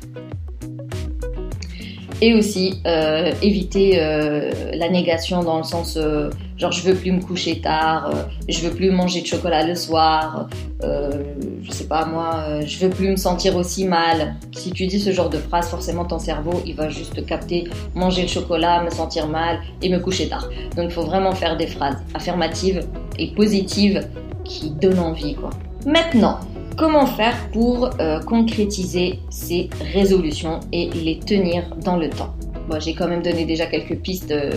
Et 2.21 2.33
aussi 2.33 2.81
euh, 2.85 3.31
éviter 3.41 3.93
euh, 3.95 4.51
la 4.73 4.89
négation 4.89 5.41
dans 5.41 5.57
le 5.57 5.63
sens 5.63 5.95
euh, 5.95 6.29
genre 6.57 6.71
je 6.73 6.81
veux 6.81 6.93
plus 6.93 7.13
me 7.13 7.21
coucher 7.21 7.61
tard, 7.61 8.11
je 8.49 8.59
veux 8.59 8.71
plus 8.71 8.91
manger 8.91 9.21
de 9.21 9.25
chocolat 9.25 9.65
le 9.65 9.75
soir, 9.75 10.49
je 10.81 11.71
sais 11.71 11.85
pas 11.85 12.05
moi, 12.05 12.59
je 12.65 12.77
veux 12.79 12.89
plus 12.89 13.09
me 13.11 13.15
sentir 13.15 13.55
aussi 13.55 13.85
mal. 13.85 14.35
Si 14.53 14.71
tu 14.71 14.85
dis 14.87 14.99
ce 14.99 15.11
genre 15.11 15.29
de 15.29 15.37
phrase, 15.37 15.69
forcément 15.69 16.03
ton 16.03 16.19
cerveau 16.19 16.61
il 16.65 16.75
va 16.75 16.89
juste 16.89 17.25
capter 17.25 17.69
manger 17.95 18.23
le 18.23 18.27
chocolat, 18.27 18.83
me 18.83 18.89
sentir 18.89 19.27
mal 19.27 19.59
et 19.81 19.87
me 19.87 19.99
coucher 19.99 20.27
tard. 20.27 20.49
Donc 20.75 20.87
il 20.89 20.91
faut 20.91 21.05
vraiment 21.05 21.31
faire 21.33 21.55
des 21.55 21.67
phrases 21.67 21.95
affirmatives 22.13 22.85
et 23.17 23.27
positives 23.27 24.05
qui 24.43 24.71
donnent 24.71 24.99
envie 24.99 25.35
quoi. 25.35 25.51
Maintenant, 25.85 26.39
Comment 26.79 27.07
faire 27.07 27.35
pour 27.51 27.89
euh, 27.99 28.21
concrétiser 28.21 29.19
ces 29.29 29.69
résolutions 29.93 30.61
et 30.71 30.89
les 30.91 31.19
tenir 31.19 31.75
dans 31.83 31.97
le 31.97 32.09
temps 32.09 32.33
J'ai 32.79 32.93
quand 32.93 33.09
même 33.09 33.21
donné 33.21 33.43
déjà 33.43 33.65
quelques 33.65 33.97
pistes 33.97 34.31
euh, 34.31 34.51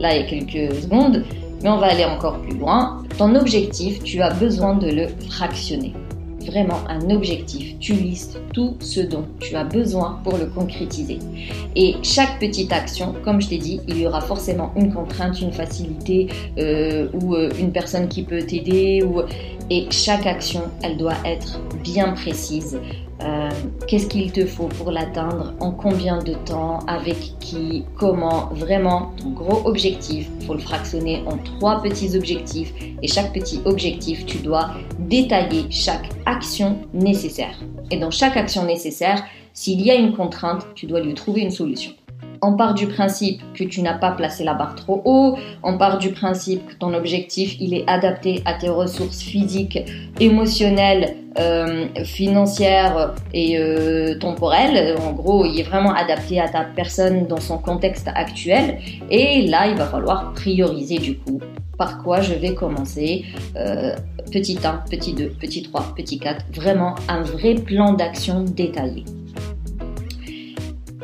là 0.00 0.16
il 0.16 0.22
y 0.22 0.24
a 0.24 0.26
quelques 0.26 0.74
secondes, 0.74 1.22
mais 1.62 1.68
on 1.68 1.78
va 1.78 1.86
aller 1.86 2.04
encore 2.04 2.40
plus 2.40 2.58
loin. 2.58 3.04
Ton 3.16 3.36
objectif, 3.36 4.02
tu 4.02 4.20
as 4.22 4.30
besoin 4.30 4.74
de 4.74 4.90
le 4.90 5.06
fractionner. 5.28 5.94
Vraiment 6.50 6.80
un 6.88 7.10
objectif, 7.10 7.78
tu 7.78 7.92
listes 7.94 8.40
tout 8.52 8.76
ce 8.80 9.00
dont 9.00 9.24
tu 9.40 9.54
as 9.54 9.64
besoin 9.64 10.20
pour 10.24 10.36
le 10.36 10.46
concrétiser. 10.46 11.18
Et 11.76 11.96
chaque 12.02 12.38
petite 12.38 12.72
action, 12.72 13.14
comme 13.24 13.40
je 13.40 13.48
t'ai 13.48 13.58
dit, 13.58 13.80
il 13.88 13.98
y 13.98 14.06
aura 14.06 14.20
forcément 14.20 14.72
une 14.76 14.92
contrainte, 14.92 15.40
une 15.40 15.52
facilité 15.52 16.28
euh, 16.58 17.08
ou 17.12 17.34
euh, 17.34 17.50
une 17.58 17.72
personne 17.72 18.08
qui 18.08 18.22
peut 18.22 18.42
t'aider. 18.42 19.04
Et 19.70 19.86
chaque 19.90 20.26
action, 20.26 20.62
elle 20.82 20.96
doit 20.96 21.16
être 21.24 21.60
bien 21.84 22.12
précise. 22.12 22.78
Euh, 23.20 23.50
qu'est-ce 23.88 24.06
qu'il 24.06 24.30
te 24.30 24.46
faut 24.46 24.68
pour 24.68 24.92
l'atteindre, 24.92 25.54
en 25.60 25.72
combien 25.72 26.18
de 26.22 26.34
temps, 26.34 26.80
avec 26.86 27.16
qui, 27.40 27.84
comment, 27.96 28.50
vraiment 28.52 29.12
ton 29.16 29.30
gros 29.30 29.66
objectif. 29.68 30.28
Il 30.40 30.46
faut 30.46 30.54
le 30.54 30.60
fractionner 30.60 31.24
en 31.26 31.36
trois 31.38 31.82
petits 31.82 32.16
objectifs 32.16 32.72
et 33.02 33.08
chaque 33.08 33.32
petit 33.32 33.60
objectif, 33.64 34.24
tu 34.24 34.38
dois 34.38 34.70
détailler 34.98 35.66
chaque 35.70 36.10
action 36.26 36.78
nécessaire. 36.94 37.58
Et 37.90 37.98
dans 37.98 38.10
chaque 38.10 38.36
action 38.36 38.64
nécessaire, 38.64 39.24
s'il 39.52 39.80
y 39.80 39.90
a 39.90 39.94
une 39.94 40.14
contrainte, 40.14 40.66
tu 40.76 40.86
dois 40.86 41.00
lui 41.00 41.14
trouver 41.14 41.40
une 41.40 41.50
solution. 41.50 41.92
On 42.40 42.54
part 42.54 42.74
du 42.74 42.86
principe 42.86 43.40
que 43.54 43.64
tu 43.64 43.82
n'as 43.82 43.98
pas 43.98 44.12
placé 44.12 44.44
la 44.44 44.54
barre 44.54 44.74
trop 44.74 45.02
haut, 45.04 45.36
on 45.62 45.76
part 45.76 45.98
du 45.98 46.10
principe 46.10 46.66
que 46.66 46.74
ton 46.74 46.94
objectif 46.94 47.56
il 47.60 47.74
est 47.74 47.84
adapté 47.88 48.42
à 48.44 48.54
tes 48.54 48.68
ressources 48.68 49.20
physiques, 49.20 49.78
émotionnelles, 50.20 51.16
euh, 51.38 51.86
financières 52.04 53.14
et 53.32 53.58
euh, 53.58 54.18
temporelles. 54.18 54.96
En 54.98 55.12
gros, 55.12 55.44
il 55.44 55.60
est 55.60 55.62
vraiment 55.62 55.92
adapté 55.92 56.40
à 56.40 56.48
ta 56.48 56.64
personne 56.64 57.28
dans 57.28 57.40
son 57.40 57.58
contexte 57.58 58.08
actuel. 58.12 58.78
Et 59.10 59.46
là, 59.46 59.68
il 59.68 59.76
va 59.76 59.86
falloir 59.86 60.32
prioriser 60.32 60.98
du 60.98 61.16
coup. 61.18 61.40
Par 61.76 62.02
quoi 62.02 62.20
je 62.20 62.34
vais 62.34 62.54
commencer 62.54 63.24
euh, 63.56 63.94
Petit 64.32 64.58
1, 64.64 64.82
petit 64.90 65.12
2, 65.12 65.28
petit 65.40 65.62
3, 65.62 65.94
petit 65.96 66.18
4. 66.18 66.46
Vraiment 66.52 66.96
un 67.08 67.22
vrai 67.22 67.54
plan 67.54 67.92
d'action 67.92 68.42
détaillé 68.42 69.04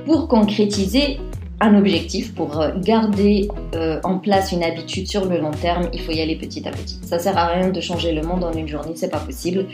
pour 0.06 0.28
concrétiser 0.28 1.18
un 1.61 1.76
objectif, 1.78 2.34
pour 2.34 2.61
euh, 2.61 2.73
garder 2.76 3.49
euh, 3.75 4.00
en 4.04 4.18
place 4.18 4.52
une 4.52 4.62
habitude 4.62 5.06
sur 5.06 5.25
le 5.25 5.38
long 5.38 5.52
terme, 5.52 5.88
il 5.92 6.00
faut 6.00 6.12
y 6.12 6.20
aller 6.20 6.37
petit 6.37 6.66
à 6.66 6.70
petit. 6.70 6.99
Ça 7.02 7.18
sert 7.18 7.38
à 7.38 7.46
rien 7.46 7.70
de 7.70 7.80
changer 7.80 8.12
le 8.12 8.23
monde 8.23 8.44
en 8.44 8.52
une 8.52 8.68
journée, 8.68 8.92
c'est 8.96 9.11
pas 9.11 9.20
possible. 9.20 9.66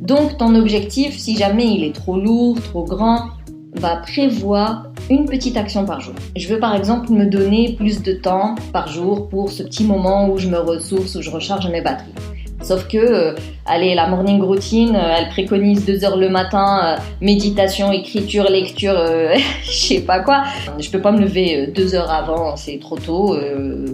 Donc 0.00 0.36
ton 0.36 0.54
objectif, 0.54 1.16
si 1.16 1.36
jamais 1.36 1.66
il 1.66 1.84
est 1.84 1.94
trop 1.94 2.18
lourd, 2.18 2.60
trop 2.60 2.84
grand, 2.84 3.28
va 3.74 3.96
prévoir 3.96 4.88
une 5.10 5.26
petite 5.26 5.56
action 5.56 5.84
par 5.84 6.00
jour. 6.00 6.14
Je 6.36 6.48
veux 6.48 6.58
par 6.58 6.74
exemple 6.74 7.12
me 7.12 7.26
donner 7.26 7.74
plus 7.74 8.02
de 8.02 8.12
temps 8.12 8.56
par 8.72 8.88
jour 8.88 9.28
pour 9.28 9.50
ce 9.50 9.62
petit 9.62 9.84
moment 9.84 10.28
où 10.28 10.38
je 10.38 10.48
me 10.48 10.58
ressource, 10.58 11.14
où 11.14 11.22
je 11.22 11.30
recharge 11.30 11.70
mes 11.70 11.80
batteries. 11.80 12.12
Sauf 12.62 12.88
que, 12.88 12.98
euh, 12.98 13.34
allez, 13.66 13.94
la 13.94 14.08
morning 14.08 14.42
routine, 14.42 14.96
euh, 14.96 15.14
elle 15.16 15.28
préconise 15.28 15.86
deux 15.86 16.04
heures 16.04 16.16
le 16.16 16.28
matin, 16.28 16.80
euh, 16.82 17.02
méditation, 17.20 17.92
écriture, 17.92 18.50
lecture, 18.50 18.94
je 19.62 19.70
sais 19.70 20.00
pas 20.00 20.20
quoi. 20.20 20.42
Je 20.78 20.90
peux 20.90 21.00
pas 21.00 21.12
me 21.12 21.20
lever 21.20 21.68
deux 21.68 21.94
heures 21.94 22.10
avant, 22.10 22.56
c'est 22.56 22.78
trop 22.80 22.96
tôt. 22.96 23.36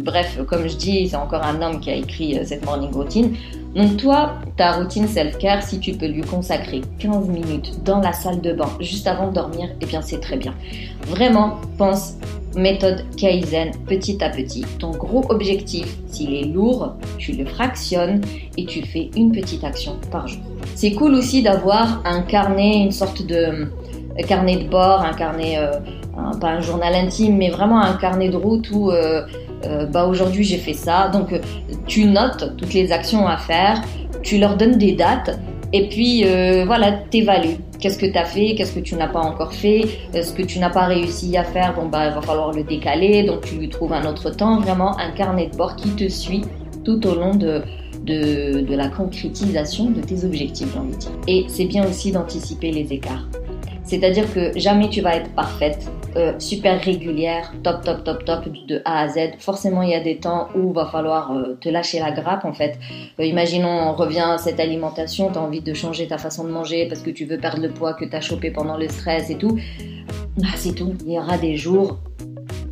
bref, 0.00 0.38
comme 0.46 0.66
je 0.68 0.76
dis, 0.76 1.08
c'est 1.08 1.16
encore 1.16 1.42
un 1.42 1.60
homme 1.60 1.80
qui 1.80 1.90
a 1.90 1.94
écrit 1.94 2.38
cette 2.44 2.64
morning 2.64 2.90
routine. 2.92 3.34
Donc 3.74 3.96
toi, 3.96 4.36
ta 4.56 4.72
routine 4.72 5.08
self-care, 5.08 5.62
si 5.62 5.80
tu 5.80 5.92
peux 5.92 6.06
lui 6.06 6.22
consacrer 6.22 6.80
15 7.00 7.28
minutes 7.28 7.82
dans 7.84 8.00
la 8.00 8.12
salle 8.12 8.40
de 8.40 8.52
bain 8.52 8.68
juste 8.80 9.08
avant 9.08 9.28
de 9.28 9.34
dormir, 9.34 9.68
eh 9.80 9.86
bien 9.86 10.00
c'est 10.00 10.20
très 10.20 10.36
bien. 10.36 10.54
Vraiment, 11.08 11.58
pense 11.76 12.14
méthode 12.56 13.04
Kaizen 13.16 13.72
petit 13.86 14.22
à 14.22 14.30
petit. 14.30 14.64
Ton 14.78 14.90
gros 14.90 15.24
objectif, 15.28 15.96
s'il 16.06 16.34
est 16.34 16.44
lourd, 16.44 16.94
tu 17.18 17.32
le 17.32 17.44
fractionnes 17.44 18.20
et 18.56 18.64
tu 18.64 18.82
fais 18.82 19.10
une 19.16 19.32
petite 19.32 19.64
action 19.64 19.96
par 20.10 20.26
jour. 20.26 20.42
C'est 20.74 20.92
cool 20.92 21.14
aussi 21.14 21.42
d'avoir 21.42 22.02
un 22.04 22.22
carnet, 22.22 22.78
une 22.78 22.92
sorte 22.92 23.24
de 23.26 23.34
euh, 23.34 23.66
carnet 24.26 24.56
de 24.56 24.68
bord, 24.68 25.02
un 25.02 25.12
carnet, 25.12 25.58
euh, 25.58 25.78
pas 26.40 26.48
un 26.48 26.60
journal 26.60 26.94
intime, 26.94 27.36
mais 27.36 27.50
vraiment 27.50 27.80
un 27.80 27.94
carnet 27.94 28.28
de 28.28 28.36
route 28.36 28.70
où 28.70 28.90
euh, 28.90 29.22
bah 29.90 30.06
aujourd'hui 30.06 30.44
j'ai 30.44 30.58
fait 30.58 30.74
ça. 30.74 31.08
Donc 31.08 31.34
tu 31.86 32.04
notes 32.04 32.54
toutes 32.56 32.74
les 32.74 32.92
actions 32.92 33.26
à 33.26 33.38
faire, 33.38 33.82
tu 34.22 34.38
leur 34.38 34.56
donnes 34.56 34.78
des 34.78 34.92
dates 34.92 35.38
et 35.76 35.88
puis 35.88 36.24
voilà, 36.64 36.92
t'évalues. 37.10 37.58
Qu'est-ce 37.80 37.98
que 37.98 38.06
tu 38.06 38.16
as 38.16 38.24
fait, 38.24 38.54
qu'est-ce 38.54 38.72
que 38.72 38.80
tu 38.80 38.94
n'as 38.94 39.08
pas 39.08 39.20
encore 39.20 39.52
fait, 39.52 39.82
ce 40.14 40.32
que 40.32 40.42
tu 40.42 40.58
n'as 40.58 40.70
pas 40.70 40.86
réussi 40.86 41.36
à 41.36 41.44
faire, 41.44 41.74
bon 41.74 41.86
bah 41.86 42.08
il 42.08 42.14
va 42.14 42.22
falloir 42.22 42.52
le 42.52 42.62
décaler, 42.62 43.24
donc 43.24 43.42
tu 43.42 43.56
lui 43.56 43.68
trouves 43.68 43.92
un 43.92 44.06
autre 44.06 44.30
temps, 44.30 44.60
vraiment 44.60 44.96
un 44.98 45.10
carnet 45.10 45.48
de 45.48 45.56
bord 45.56 45.76
qui 45.76 45.90
te 45.90 46.08
suit 46.08 46.42
tout 46.84 47.06
au 47.06 47.14
long 47.14 47.34
de, 47.34 47.62
de, 48.04 48.62
de 48.62 48.74
la 48.74 48.88
concrétisation 48.88 49.90
de 49.90 50.00
tes 50.00 50.24
objectifs, 50.24 50.68
j'ai 50.72 50.78
envie 50.78 50.92
de 50.92 50.98
dire. 50.98 51.10
Et 51.26 51.44
c'est 51.48 51.66
bien 51.66 51.86
aussi 51.86 52.12
d'anticiper 52.12 52.70
les 52.70 52.92
écarts. 52.92 53.26
C'est-à-dire 53.84 54.32
que 54.32 54.58
jamais 54.58 54.88
tu 54.88 55.00
vas 55.02 55.16
être 55.16 55.30
parfaite, 55.34 55.90
euh, 56.16 56.32
super 56.38 56.80
régulière, 56.80 57.52
top, 57.62 57.82
top, 57.84 58.02
top, 58.04 58.24
top, 58.24 58.44
de 58.66 58.80
A 58.84 59.02
à 59.02 59.08
Z. 59.08 59.32
Forcément, 59.38 59.82
il 59.82 59.90
y 59.90 59.94
a 59.94 60.00
des 60.00 60.16
temps 60.16 60.48
où 60.56 60.72
va 60.72 60.86
falloir 60.86 61.32
euh, 61.32 61.56
te 61.60 61.68
lâcher 61.68 61.98
la 61.98 62.10
grappe, 62.12 62.44
en 62.44 62.52
fait. 62.52 62.78
Euh, 63.20 63.24
imaginons, 63.24 63.68
on 63.68 63.92
revient 63.94 64.24
à 64.26 64.38
cette 64.38 64.58
alimentation, 64.58 65.30
tu 65.30 65.38
as 65.38 65.42
envie 65.42 65.60
de 65.60 65.74
changer 65.74 66.06
ta 66.06 66.16
façon 66.16 66.44
de 66.44 66.50
manger 66.50 66.86
parce 66.88 67.02
que 67.02 67.10
tu 67.10 67.26
veux 67.26 67.36
perdre 67.36 67.62
le 67.62 67.70
poids 67.70 67.94
que 67.94 68.04
tu 68.04 68.16
as 68.16 68.20
chopé 68.20 68.50
pendant 68.50 68.78
le 68.78 68.88
stress 68.88 69.28
et 69.28 69.36
tout. 69.36 69.58
Ah, 70.42 70.54
c'est 70.56 70.74
tout. 70.74 70.94
Il 71.04 71.12
y 71.12 71.18
aura 71.18 71.36
des 71.36 71.56
jours 71.56 71.98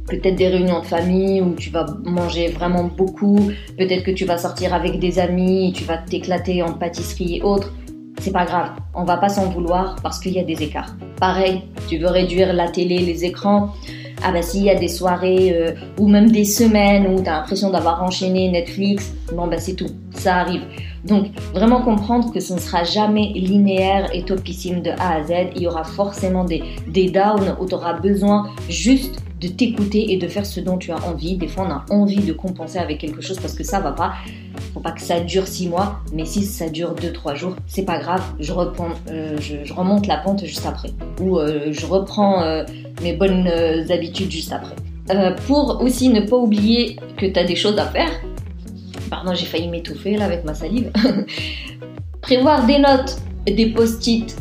peut-être 0.08 0.36
des 0.36 0.48
réunions 0.48 0.80
de 0.80 0.86
famille 0.86 1.40
où 1.40 1.54
tu 1.54 1.70
vas 1.70 1.86
manger 2.04 2.48
vraiment 2.48 2.84
beaucoup, 2.84 3.50
peut-être 3.78 4.02
que 4.02 4.10
tu 4.10 4.24
vas 4.24 4.36
sortir 4.36 4.74
avec 4.74 4.98
des 4.98 5.18
amis, 5.18 5.72
tu 5.74 5.84
vas 5.84 5.96
t'éclater 5.96 6.62
en 6.62 6.72
pâtisserie 6.74 7.36
et 7.36 7.42
autres 7.42 7.72
c'est 8.20 8.32
pas 8.32 8.44
grave, 8.44 8.70
on 8.94 9.04
va 9.04 9.16
pas 9.16 9.28
s'en 9.28 9.48
vouloir 9.48 9.96
parce 10.02 10.20
qu'il 10.20 10.32
y 10.32 10.38
a 10.38 10.44
des 10.44 10.62
écarts. 10.62 10.94
Pareil, 11.18 11.62
tu 11.88 11.98
veux 11.98 12.08
réduire 12.08 12.52
la 12.52 12.68
télé, 12.68 12.98
les 12.98 13.24
écrans, 13.24 13.70
ah 14.24 14.30
bah 14.30 14.42
s'il 14.42 14.62
y 14.62 14.70
a 14.70 14.76
des 14.76 14.88
soirées 14.88 15.52
euh, 15.52 15.72
ou 15.98 16.06
même 16.06 16.30
des 16.30 16.44
semaines 16.44 17.06
où 17.08 17.22
tu 17.22 17.28
as 17.28 17.32
l'impression 17.32 17.70
d'avoir 17.70 18.02
enchaîné 18.02 18.50
Netflix, 18.50 19.12
bon 19.32 19.48
bah 19.48 19.58
c'est 19.58 19.74
tout, 19.74 19.90
ça 20.12 20.36
arrive. 20.36 20.62
Donc 21.04 21.26
vraiment 21.52 21.82
comprendre 21.82 22.32
que 22.32 22.38
ce 22.38 22.54
ne 22.54 22.60
sera 22.60 22.84
jamais 22.84 23.32
linéaire 23.34 24.08
et 24.14 24.22
topissime 24.22 24.80
de 24.82 24.90
A 24.90 25.16
à 25.16 25.22
Z, 25.24 25.32
il 25.56 25.62
y 25.62 25.66
aura 25.66 25.82
forcément 25.82 26.44
des, 26.44 26.62
des 26.86 27.10
downs 27.10 27.56
où 27.60 27.66
tu 27.66 27.74
auras 27.74 27.94
besoin 27.94 28.48
juste 28.68 29.20
de 29.40 29.48
t'écouter 29.48 30.12
et 30.12 30.18
de 30.18 30.28
faire 30.28 30.46
ce 30.46 30.60
dont 30.60 30.78
tu 30.78 30.92
as 30.92 31.04
envie. 31.04 31.36
Des 31.36 31.48
fois, 31.48 31.66
on 31.66 31.70
a 31.72 31.84
envie 31.90 32.22
de 32.22 32.32
compenser 32.32 32.78
avec 32.78 32.98
quelque 32.98 33.20
chose 33.20 33.40
parce 33.40 33.54
que 33.54 33.64
ça 33.64 33.80
va 33.80 33.90
pas. 33.90 34.12
Faut 34.72 34.80
pas 34.80 34.92
que 34.92 35.02
ça 35.02 35.20
dure 35.20 35.46
six 35.46 35.68
mois, 35.68 36.00
mais 36.14 36.24
si 36.24 36.44
ça 36.44 36.68
dure 36.68 36.94
deux 36.94 37.12
trois 37.12 37.34
jours, 37.34 37.56
c'est 37.66 37.84
pas 37.84 37.98
grave. 37.98 38.22
Je 38.40 38.52
reprends, 38.52 38.88
euh, 39.10 39.36
je, 39.38 39.72
remonte 39.72 40.06
la 40.06 40.16
pente 40.16 40.44
juste 40.44 40.64
après, 40.66 40.90
ou 41.20 41.38
euh, 41.38 41.68
je 41.70 41.84
reprends 41.84 42.42
euh, 42.42 42.64
mes 43.02 43.12
bonnes 43.12 43.48
habitudes 43.90 44.30
juste 44.30 44.52
après. 44.52 44.74
pour 45.46 45.82
aussi 45.82 46.08
ne 46.08 46.22
pas 46.22 46.36
oublier 46.36 46.96
que 47.18 47.26
tu 47.26 47.38
as 47.38 47.44
des 47.44 47.56
choses 47.56 47.78
à 47.78 47.86
faire. 47.86 48.10
Pardon, 49.10 49.34
j'ai 49.34 49.44
failli 49.44 49.68
m'étouffer 49.68 50.16
là 50.16 50.24
avec 50.24 50.44
ma 50.44 50.54
salive. 50.54 50.90
Prévoir 52.22 52.64
des 52.66 52.78
notes, 52.78 53.18
des 53.46 53.66
post-it, 53.66 54.34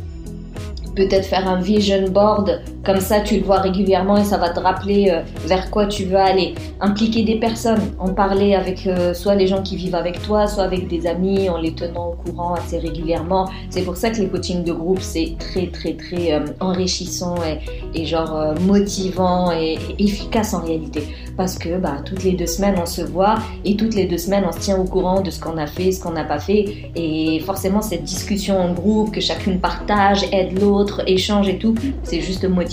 peut-être 0.96 1.26
faire 1.26 1.48
un 1.48 1.60
vision 1.60 2.10
board, 2.10 2.62
comme 2.84 3.00
ça 3.00 3.22
tu 3.22 3.38
le 3.38 3.44
vois 3.44 3.60
régulièrement 3.60 4.18
et 4.18 4.24
ça 4.24 4.38
va 4.38 4.50
te 4.50 4.60
rappeler 4.60 5.10
euh, 5.10 5.22
vers 5.46 5.70
quoi 5.70 5.86
tu 5.86 6.06
veux 6.06 6.18
aller. 6.18 6.56
Impliquer 6.80 7.24
des 7.24 7.36
personnes, 7.36 7.94
en 8.00 8.10
parler 8.14 8.56
avec 8.56 8.88
euh, 8.88 9.14
soit 9.14 9.36
les 9.36 9.48
gens 9.48 9.62
qui 9.62 9.76
vivent 9.76 9.96
avec 9.96 10.22
toi, 10.24 10.48
soit 10.48 10.64
avec 10.64 10.88
des 10.88 11.06
amis, 11.06 11.50
en 11.50 11.58
les 11.58 11.74
tenant 11.74 12.10
au 12.10 12.30
courant 12.30 12.56
assez 12.56 12.80
régulièrement. 12.80 13.50
C'est 13.70 13.84
pour 13.84 13.98
ça 13.98 14.10
que 14.10 14.18
les 14.18 14.28
coachings 14.28 14.64
de 14.64 14.74
groupe 14.74 15.02
c'est 15.02 15.36
très 15.38 15.68
très 15.68 15.94
très 15.94 16.34
euh, 16.34 16.46
enrichissant 16.60 17.36
et, 17.94 18.06
genre 18.06 18.56
motivant 18.62 19.52
et, 19.52 19.78
efficace 20.00 20.54
en 20.54 20.62
réalité. 20.62 21.04
Parce 21.38 21.58
que 21.58 21.78
bah, 21.78 21.98
toutes 22.04 22.24
les 22.24 22.34
deux 22.34 22.48
semaines 22.48 22.76
on 22.82 22.86
se 22.86 23.02
voit 23.02 23.36
et 23.64 23.76
toutes 23.76 23.94
les 23.94 24.06
deux 24.06 24.18
semaines 24.18 24.44
on 24.48 24.52
se 24.52 24.60
tient 24.60 24.78
au 24.78 24.86
courant 24.86 25.22
de 25.22 25.30
ce 25.30 25.40
qu'on 25.40 25.58
a 25.58 25.68
fait, 25.68 25.92
ce 25.92 26.02
qu'on 26.02 26.12
n'a 26.12 26.24
pas 26.24 26.40
fait. 26.40 26.92
Et 26.96 27.40
forcément 27.46 27.82
cette 27.82 28.04
discussion 28.04 28.60
en 28.60 28.74
groupe, 28.74 29.12
que 29.12 29.22
chacune 29.22 29.60
partage, 29.60 30.26
aide 30.32 30.60
l'autre, 30.60 31.04
échange 31.06 31.48
et 31.48 31.58
tout, 31.58 31.76
c'est 32.04 32.22
juste 32.22 32.44
motivant. 32.46 32.71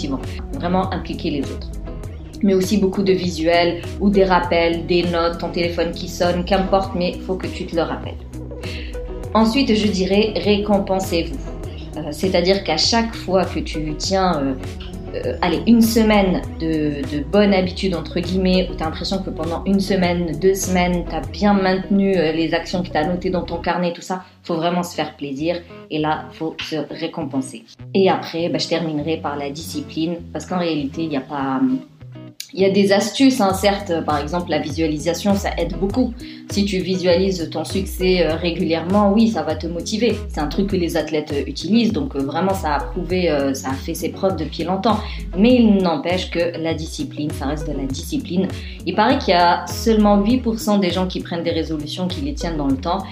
Vraiment 0.55 0.93
impliquer 0.93 1.31
les 1.31 1.43
autres. 1.43 1.71
Mais 2.43 2.55
aussi 2.55 2.77
beaucoup 2.79 3.03
de 3.03 3.13
visuels 3.13 3.83
ou 4.01 4.11
des 4.11 4.25
rappels, 4.25 4.87
des 4.87 5.03
notes, 5.03 5.39
ton 5.39 5.49
téléphone 5.49 5.91
qui 5.91 6.09
sonne, 6.09 6.45
qu'importe, 6.45 6.95
mais 6.95 7.15
faut 7.27 7.35
que 7.35 7.49
tu 7.49 7.67
te 7.67 7.75
le 7.75 7.83
rappelles. 7.83 8.15
Ensuite, 9.35 9.75
je 9.75 9.89
dirais 9.89 10.33
récompensez-vous. 10.37 11.37
Euh, 11.97 12.13
c'est-à-dire 12.13 12.63
qu'à 12.65 12.77
chaque 12.77 13.15
fois 13.15 13.45
que 13.45 13.59
tu 13.59 13.95
tiens 13.99 14.41
euh, 14.41 14.55
euh, 15.15 15.37
allez, 15.43 15.63
une 15.67 15.83
semaine 15.83 16.43
de, 16.61 17.03
de 17.11 17.23
bonne 17.23 17.55
habitude, 17.55 17.95
entre 17.95 18.21
guillemets, 18.21 18.69
où 18.71 18.75
tu 18.75 18.83
as 18.83 18.87
l'impression 18.87 19.23
que 19.23 19.31
pendant 19.31 19.65
une 19.65 19.81
semaine, 19.81 20.39
deux 20.41 20.55
semaines, 20.55 21.05
tu 21.09 21.15
as 21.15 21.21
bien 21.21 21.55
maintenu 21.55 22.17
euh, 22.17 22.33
les 22.33 22.55
actions 22.55 22.83
que 22.83 22.89
tu 22.89 22.97
as 22.97 23.07
notées 23.07 23.31
dans 23.31 23.43
ton 23.43 23.59
carnet, 23.59 23.93
tout 23.93 24.03
ça, 24.03 24.25
faut 24.43 24.57
vraiment 24.57 24.83
se 24.83 24.95
faire 24.95 25.17
plaisir. 25.17 25.57
Et 25.91 25.99
là, 25.99 26.27
faut 26.33 26.55
se 26.61 26.77
récompenser. 26.91 27.65
Et 27.95 28.11
après, 28.11 28.49
bah, 28.49 28.59
je 28.59 28.69
terminerai 28.69 29.19
par 29.19 29.37
la 29.37 29.51
discipline, 29.51 30.17
parce 30.33 30.47
qu'en 30.47 30.59
réalité, 30.59 31.03
il 31.03 31.09
n'y 31.09 31.17
a 31.17 31.23
pas 31.23 31.61
Il 32.55 32.61
y 32.61 32.65
a 32.65 32.71
des 32.71 32.93
astuces, 32.93 33.43
hein, 33.43 33.53
certes, 33.53 33.93
par 34.07 34.19
exemple 34.19 34.49
la 34.49 34.59
visualisation, 34.59 35.35
ça 35.35 35.51
aide 35.59 35.77
beaucoup. 35.79 36.15
Si 36.51 36.65
tu 36.65 36.79
visualises 36.79 37.51
ton 37.51 37.63
succès 37.63 38.23
euh, 38.23 38.37
régulièrement, 38.37 39.13
oui, 39.13 39.29
ça 39.29 39.43
va 39.43 39.55
te 39.55 39.67
motiver. 39.67 40.17
C'est 40.31 40.41
un 40.41 40.47
truc 40.47 40.69
que 40.69 40.77
les 40.77 40.97
athlètes 40.97 41.31
euh, 41.31 41.43
utilisent, 41.47 41.93
donc 41.93 42.17
euh, 42.17 42.21
vraiment 42.21 42.55
ça 42.55 42.77
a 42.77 42.81
prouvé, 42.81 43.31
ça 43.53 43.69
a 43.69 43.75
fait 43.75 43.93
ses 43.93 44.09
preuves 44.09 44.37
depuis 44.37 44.65
longtemps. 44.65 44.99
Mais 45.37 45.57
il 45.57 45.83
n'empêche 45.83 46.31
que 46.31 46.57
la 46.59 46.73
discipline, 46.73 47.31
ça 47.33 47.47
reste 47.47 47.69
de 47.69 47.77
la 47.77 47.85
discipline. 47.85 48.49
Il 48.87 48.95
paraît 48.95 49.19
qu'il 49.19 49.35
y 49.35 49.37
a 49.37 49.67
seulement 49.67 50.19
8% 50.19 50.81
des 50.81 50.91
gens 50.91 51.07
qui 51.07 51.21
prennent 51.21 51.45
des 51.45 51.51
résolutions, 51.51 52.09
qui 52.09 52.23
les 52.23 52.33
tiennent 52.33 52.57
dans 52.57 52.69
le 52.69 52.77
temps. 52.77 53.05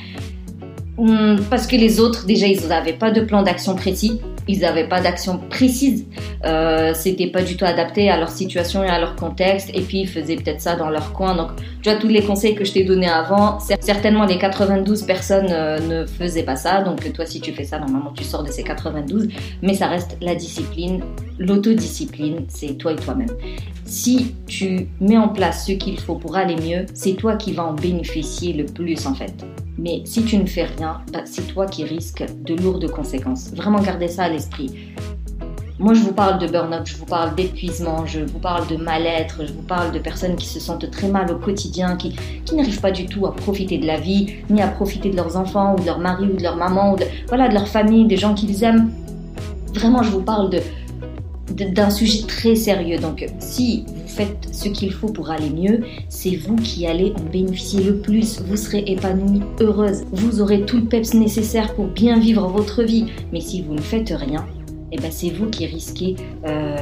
Hmm, 0.97 1.37
parce 1.51 1.67
que 1.67 1.77
les 1.77 2.01
autres, 2.01 2.25
déjà, 2.25 2.47
ils 2.47 2.67
n'avaient 2.69 2.95
pas 2.95 3.11
de 3.11 3.21
plan 3.21 3.43
d'action 3.43 3.75
précis 3.75 4.19
ils 4.49 4.61
n'avaient 4.61 4.89
pas 4.89 5.01
d'action 5.01 5.39
précise. 5.39 6.07
Euh, 6.45 6.93
c'était 6.95 7.29
pas 7.29 7.43
du 7.43 7.57
tout 7.57 7.65
adapté 7.65 8.11
à 8.11 8.17
leur 8.19 8.31
situation 8.31 8.85
et 8.85 8.89
à 8.89 8.99
leur 8.99 9.17
contexte. 9.17 9.71
Et 9.75 9.81
puis 9.81 10.01
ils 10.01 10.09
faisaient 10.09 10.37
peut-être 10.37 10.61
ça 10.61 10.77
dans 10.77 10.89
leur 10.89 11.13
coin. 11.13 11.35
Donc 11.35 11.51
tu 11.83 11.91
vois 11.91 11.99
tous 11.99 12.09
les 12.09 12.23
conseils 12.23 12.55
que 12.55 12.65
je 12.65 12.73
t'ai 12.73 12.85
donnés 12.85 13.09
avant. 13.09 13.59
Certainement 13.61 14.25
les 14.25 14.39
92 14.39 15.03
personnes 15.03 15.49
euh, 15.51 15.79
ne 15.81 16.07
faisaient 16.07 16.45
pas 16.45 16.57
ça. 16.57 16.83
Donc 16.83 17.13
toi 17.13 17.27
si 17.27 17.41
tu 17.41 17.53
fais 17.53 17.65
ça 17.65 17.79
normalement 17.79 18.13
tu 18.13 18.25
sors 18.25 18.45
de 18.45 18.51
ces 18.51 18.63
92. 18.63 19.29
Mais 19.63 19.75
ça 19.75 19.89
reste 19.89 20.17
la 20.21 20.35
discipline, 20.35 21.03
l'autodiscipline. 21.39 22.45
C'est 22.49 22.79
toi 22.79 22.93
et 22.93 22.97
toi-même. 22.97 23.31
Si 23.85 24.35
tu 24.47 24.89
mets 25.01 25.19
en 25.19 25.29
place 25.29 25.67
ce 25.67 25.73
qu'il 25.73 25.99
faut 25.99 26.17
pour 26.17 26.37
aller 26.37 26.57
mieux, 26.57 26.87
c'est 26.95 27.15
toi 27.15 27.37
qui 27.37 27.53
vas 27.53 27.65
en 27.65 27.75
bénéficier 27.75 28.53
le 28.53 28.65
plus 28.67 29.07
en 29.07 29.15
fait. 29.15 29.45
Mais 29.79 30.03
si 30.05 30.25
tu 30.25 30.39
ne 30.39 30.47
fais 30.47 30.65
rien, 30.65 31.01
bah, 31.13 31.21
c'est 31.25 31.47
toi 31.49 31.67
qui 31.67 31.85
risques 31.85 32.25
de 32.45 32.55
lourdes 32.55 32.91
conséquences. 32.91 33.53
Vraiment 33.55 33.81
garder 33.81 34.09
ça 34.09 34.25
à 34.25 34.29
l'esprit. 34.29 34.71
Moi, 35.79 35.93
je 35.93 36.01
vous 36.01 36.15
parle 36.15 36.39
de 36.39 36.47
burn-out, 36.47 36.87
je 36.87 36.97
vous 36.97 37.05
parle 37.05 37.35
d'épuisement, 37.35 38.07
je 38.07 38.21
vous 38.21 38.39
parle 38.39 38.67
de 38.67 38.77
mal-être, 38.77 39.47
je 39.47 39.53
vous 39.53 39.63
parle 39.63 39.93
de 39.93 39.99
personnes 39.99 40.35
qui 40.37 40.47
se 40.47 40.59
sentent 40.59 40.91
très 40.91 41.09
mal 41.09 41.31
au 41.31 41.37
quotidien, 41.37 41.97
qui, 41.97 42.17
n'arrivent 42.55 42.81
pas 42.81 42.91
du 42.91 43.05
tout 43.05 43.27
à 43.27 43.35
profiter 43.35 43.77
de 43.77 43.87
la 43.87 44.01
vie, 44.01 44.37
ni 44.49 44.63
à 44.63 44.69
profiter 44.69 45.11
de 45.11 45.17
leurs 45.17 45.37
enfants, 45.37 45.75
ou 45.75 45.81
de 45.81 45.85
leur 45.85 45.99
mari, 45.99 46.29
ou 46.33 46.37
de 46.37 46.43
leur 46.43 46.57
maman, 46.57 46.95
ou 46.95 46.97
de, 46.97 47.05
voilà, 47.29 47.49
de 47.49 47.55
leur 47.55 47.69
famille, 47.69 48.07
des 48.07 48.17
gens 48.17 48.33
qu'ils 48.33 48.65
aiment. 48.65 48.91
Vraiment, 49.75 50.03
je 50.03 50.11
vous 50.11 50.23
parle 50.23 50.49
de, 50.49 50.63
d'un 51.51 51.91
sujet 51.91 52.27
très 52.27 52.55
sérieux. 52.55 52.99
Donc, 52.99 53.27
si 53.39 53.85
faites 54.17 54.49
ce 54.51 54.69
qu'il 54.69 54.93
faut 54.93 55.09
pour 55.09 55.31
aller 55.31 55.51
mieux, 55.51 55.81
c'est 56.09 56.37
vous 56.37 56.57
qui 56.57 56.87
allez 56.87 57.13
en 57.19 57.31
bénéficier 57.31 57.83
le 57.83 57.99
plus. 57.99 58.41
Vous 58.41 58.57
serez 58.57 58.83
épanouie, 58.87 59.43
heureuse. 59.61 60.05
Vous 60.13 60.41
aurez 60.41 60.63
tout 60.63 60.79
le 60.79 60.85
peps 60.85 61.15
nécessaire 61.15 61.75
pour 61.75 61.87
bien 61.87 62.19
vivre 62.19 62.49
votre 62.49 62.83
vie. 62.83 63.07
Mais 63.33 63.41
si 63.41 63.63
vous 63.63 63.75
ne 63.75 63.81
faites 63.81 64.09
rien, 64.09 64.47
eh 64.93 64.97
ben 64.97 65.11
c'est 65.11 65.31
vous 65.31 65.47
qui 65.47 65.67
risquez 65.67 66.17
euh, 66.47 66.77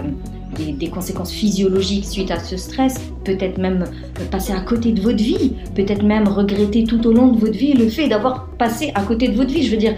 des, 0.57 0.89
conséquences 0.89 1.33
physiologiques 1.33 2.05
suite 2.05 2.31
à 2.31 2.39
ce 2.39 2.57
stress, 2.57 3.01
peut-être 3.25 3.59
même 3.59 3.85
passer 4.31 4.53
à 4.53 4.61
côté 4.61 4.93
de 4.93 5.01
votre 5.01 5.23
vie, 5.23 5.55
peut-être 5.75 6.05
même 6.05 6.29
regretter 6.29 6.85
tout 6.85 7.05
au 7.07 7.13
long 7.13 7.29
de 7.33 7.41
votre 7.41 7.59
vie 7.59 7.73
le 7.73 7.89
fait 7.89 8.09
d'avoir 8.09 8.47
passé 8.59 8.93
à 8.95 9.03
côté 9.03 9.29
de 9.29 9.37
votre 9.37 9.51
vie. 9.51 9.65
Je 9.65 9.73
veux 9.73 9.79
dire, 9.79 9.97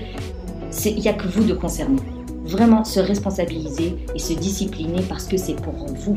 il 0.86 1.00
n'y 1.00 1.08
a 1.08 1.12
que 1.12 1.28
vous 1.28 1.44
de 1.44 1.52
concerné 1.52 1.98
vraiment 2.46 2.84
se 2.84 3.00
responsabiliser 3.00 3.96
et 4.14 4.18
se 4.18 4.32
discipliner 4.32 5.02
parce 5.08 5.26
que 5.26 5.36
c'est 5.36 5.56
pour 5.56 5.74
vous. 5.74 6.16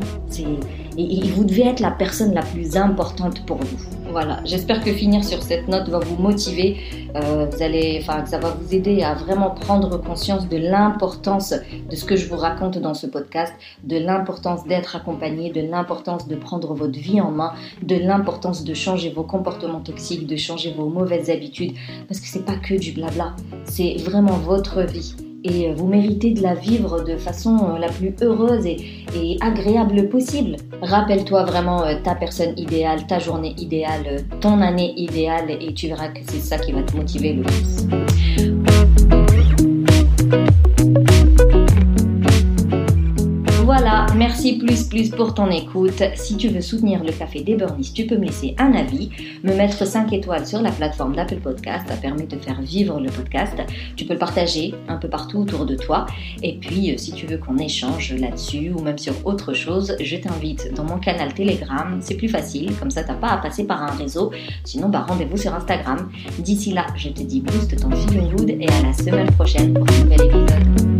Et, 0.96 1.20
vous 1.30 1.44
devez 1.44 1.66
être 1.66 1.80
la 1.80 1.90
personne 1.90 2.34
la 2.34 2.42
plus 2.42 2.76
importante 2.76 3.44
pour 3.46 3.58
vous. 3.58 3.78
Voilà, 4.10 4.40
j'espère 4.44 4.82
que 4.82 4.92
finir 4.92 5.24
sur 5.24 5.42
cette 5.42 5.68
note 5.68 5.88
va 5.88 6.00
vous 6.00 6.16
motiver. 6.16 6.76
Euh, 7.16 7.46
vous 7.50 7.62
allez, 7.62 8.00
enfin, 8.02 8.26
ça 8.26 8.38
va 8.38 8.50
vous 8.50 8.74
aider 8.74 9.02
à 9.02 9.14
vraiment 9.14 9.50
prendre 9.50 9.96
conscience 9.98 10.48
de 10.48 10.56
l'importance 10.56 11.54
de 11.88 11.96
ce 11.96 12.04
que 12.04 12.16
je 12.16 12.28
vous 12.28 12.36
raconte 12.36 12.78
dans 12.78 12.94
ce 12.94 13.06
podcast, 13.06 13.54
de 13.84 13.98
l'importance 13.98 14.66
d'être 14.66 14.96
accompagné, 14.96 15.50
de 15.50 15.60
l'importance 15.60 16.26
de 16.28 16.36
prendre 16.36 16.74
votre 16.74 16.98
vie 16.98 17.20
en 17.20 17.30
main, 17.30 17.52
de 17.82 17.96
l'importance 17.96 18.64
de 18.64 18.74
changer 18.74 19.10
vos 19.10 19.24
comportements 19.24 19.80
toxiques, 19.80 20.26
de 20.26 20.36
changer 20.36 20.72
vos 20.72 20.88
mauvaises 20.88 21.30
habitudes, 21.30 21.74
parce 22.08 22.20
que 22.20 22.26
c'est 22.26 22.44
pas 22.44 22.56
que 22.56 22.74
du 22.74 22.92
blabla, 22.92 23.36
c'est 23.64 23.94
vraiment 23.98 24.36
votre 24.36 24.82
vie 24.82 25.14
et 25.44 25.68
euh, 25.68 25.74
vous 25.74 25.86
méritez 25.86 26.32
de 26.32 26.42
la 26.42 26.54
vivre 26.54 27.02
de 27.04 27.16
façon 27.16 27.56
euh, 27.58 27.78
la 27.78 27.88
plus 27.88 28.14
heureuse 28.22 28.66
et, 28.66 29.36
agréable 29.40 30.08
possible. 30.08 30.56
Rappelle-toi 30.82 31.44
vraiment 31.44 31.84
euh, 31.84 31.94
ta 32.02 32.14
personne 32.14 32.52
idéale, 32.56 33.06
ta 33.06 33.18
journée 33.18 33.54
idéale, 33.58 34.24
ton 34.40 34.60
année 34.60 34.92
idéale 34.96 35.50
et 35.50 35.72
tu 35.74 35.88
verras 35.88 36.08
que 36.08 36.20
c'est 36.26 36.40
ça 36.40 36.58
qui 36.58 36.72
va 36.72 36.82
te 36.82 36.96
motiver 36.96 37.34
le 37.34 37.42
plus. 37.42 37.86
Voilà, 43.82 44.04
merci 44.14 44.58
plus 44.58 44.82
plus 44.82 45.08
pour 45.08 45.32
ton 45.32 45.50
écoute. 45.50 46.02
Si 46.14 46.36
tu 46.36 46.48
veux 46.48 46.60
soutenir 46.60 47.02
le 47.02 47.12
Café 47.12 47.40
des 47.40 47.54
Burnies, 47.54 47.90
tu 47.94 48.04
peux 48.04 48.18
me 48.18 48.26
laisser 48.26 48.54
un 48.58 48.74
avis, 48.74 49.08
me 49.42 49.54
mettre 49.54 49.86
5 49.86 50.12
étoiles 50.12 50.46
sur 50.46 50.60
la 50.60 50.70
plateforme 50.70 51.16
d'Apple 51.16 51.40
Podcast, 51.40 51.86
ça 51.88 51.96
permet 51.96 52.26
de 52.26 52.36
faire 52.36 52.60
vivre 52.60 53.00
le 53.00 53.08
podcast. 53.08 53.54
Tu 53.96 54.04
peux 54.04 54.12
le 54.12 54.18
partager 54.18 54.74
un 54.86 54.96
peu 54.96 55.08
partout 55.08 55.38
autour 55.38 55.64
de 55.64 55.76
toi. 55.76 56.04
Et 56.42 56.58
puis, 56.58 56.92
euh, 56.92 56.98
si 56.98 57.12
tu 57.12 57.24
veux 57.24 57.38
qu'on 57.38 57.56
échange 57.56 58.12
là-dessus 58.12 58.70
ou 58.70 58.82
même 58.82 58.98
sur 58.98 59.14
autre 59.24 59.54
chose, 59.54 59.96
je 59.98 60.16
t'invite 60.16 60.74
dans 60.74 60.84
mon 60.84 60.98
canal 60.98 61.32
Telegram. 61.32 61.96
C'est 62.02 62.16
plus 62.16 62.28
facile, 62.28 62.76
comme 62.78 62.90
ça 62.90 63.02
t'as 63.02 63.14
pas 63.14 63.28
à 63.28 63.38
passer 63.38 63.64
par 63.64 63.82
un 63.82 63.96
réseau. 63.96 64.30
Sinon, 64.62 64.90
bah, 64.90 65.06
rendez-vous 65.08 65.38
sur 65.38 65.54
Instagram. 65.54 66.10
D'ici 66.38 66.74
là, 66.74 66.84
je 66.96 67.08
te 67.08 67.22
dis 67.22 67.40
boost 67.40 67.80
ton 67.80 67.90
feeling 67.92 68.30
good 68.36 68.50
et 68.50 68.68
à 68.68 68.82
la 68.82 68.92
semaine 68.92 69.30
prochaine 69.30 69.72
pour 69.72 69.88
un 69.88 70.04
nouvel 70.04 70.20
épisode. 70.20 70.99